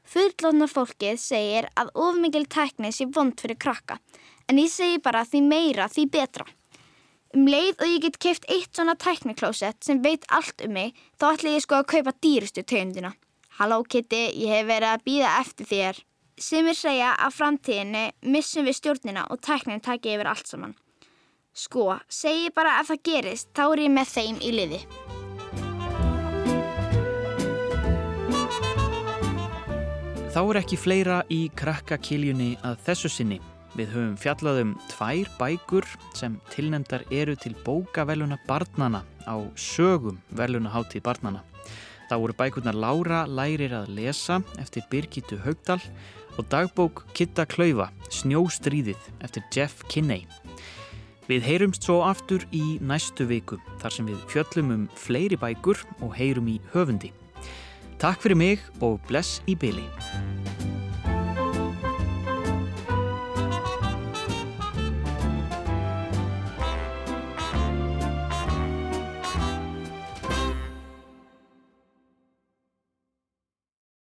Fullóna 0.07 0.69
fólkið 0.71 1.19
segir 1.19 1.67
að 1.75 1.91
ofmikil 1.99 2.45
tækni 2.47 2.93
sé 2.95 3.09
vond 3.11 3.35
fyrir 3.41 3.59
krakka, 3.59 3.99
en 4.47 4.61
ég 4.63 4.71
segi 4.71 5.03
bara 5.03 5.25
því 5.27 5.43
meira 5.49 5.89
því 5.91 6.07
betra. 6.15 6.47
Um 7.35 7.49
leið 7.51 7.83
og 7.83 7.91
ég 7.91 8.03
get 8.05 8.21
keift 8.23 8.47
eitt 8.49 8.71
svona 8.71 8.95
tækniklósett 8.95 9.83
sem 9.85 9.99
veit 10.03 10.23
allt 10.31 10.63
um 10.65 10.77
mig, 10.79 10.95
þá 11.19 11.33
ætla 11.33 11.57
ég 11.57 11.65
sko 11.65 11.81
að 11.81 11.89
kaupa 11.91 12.15
dýrustu 12.23 12.63
tegundina. 12.63 13.17
Halló 13.59 13.83
Kitty, 13.83 14.29
ég 14.37 14.53
hef 14.53 14.69
verið 14.69 14.93
að 14.93 15.05
býða 15.09 15.33
eftir 15.41 15.69
þér. 15.73 16.01
Sumir 16.37 16.77
segja 16.77 17.15
að 17.17 17.33
framtíðinni 17.33 18.01
missum 18.29 18.67
við 18.69 18.75
stjórnina 18.77 19.23
og 19.33 19.39
tæknin 19.41 19.81
taki 19.81 20.11
yfir 20.13 20.29
allt 20.29 20.51
saman. 20.51 20.75
Sko, 21.57 21.95
segi 22.13 22.51
bara 22.53 22.75
ef 22.83 22.91
það 22.91 23.01
gerist, 23.09 23.49
þá 23.57 23.63
er 23.65 23.81
ég 23.87 23.95
með 23.95 24.11
þeim 24.11 24.43
í 24.45 24.51
liði. 24.53 24.81
Þá 30.37 30.41
er 30.43 30.61
ekki 30.61 30.77
fleira 30.77 31.23
í 31.33 31.41
krakkakiljunni 31.57 32.53
að 32.61 32.85
þessu 32.85 33.15
sinni. 33.17 33.41
Við 33.73 33.97
höfum 33.97 34.15
fjallað 34.21 34.63
um 34.67 34.79
tvær 34.93 35.33
bækur 35.41 35.89
sem 36.13 36.37
tilnefndar 36.53 37.09
eru 37.09 37.33
til 37.41 37.57
bókaveluna 37.65 38.37
barnana 38.45 39.07
á 39.25 39.41
sögum 39.57 40.21
veluna 40.37 40.69
hátíð 40.69 41.09
barnana. 41.09 41.41
Það 42.07 42.23
voru 42.23 42.37
bækurnar 42.39 42.79
Lára 42.79 43.25
lærir 43.27 43.75
að 43.75 43.91
lesa 43.97 44.39
eftir 44.63 44.87
Birgitu 44.91 45.41
Haugdal 45.43 45.81
og 46.37 46.47
dagbók 46.53 47.03
Kitta 47.17 47.47
Klaufa, 47.49 47.91
Snjóstríðið 48.13 49.11
eftir 49.25 49.47
Jeff 49.55 49.83
Kinney. 49.91 50.27
Við 51.27 51.43
heyrumst 51.43 51.87
svo 51.89 52.03
aftur 52.07 52.45
í 52.55 52.77
næstu 52.79 53.27
viku 53.27 53.59
þar 53.83 53.97
sem 53.97 54.07
við 54.07 54.23
fjöllum 54.31 54.75
um 54.77 54.89
fleiri 54.95 55.39
bækur 55.41 55.83
og 55.99 56.15
heyrum 56.15 56.53
í 56.53 56.61
höfundi. 56.75 57.11
Takk 57.99 58.23
fyrir 58.23 58.39
mig 58.39 58.63
og 58.79 59.01
bless 59.09 59.41
í 59.51 59.59
byli. 59.59 59.89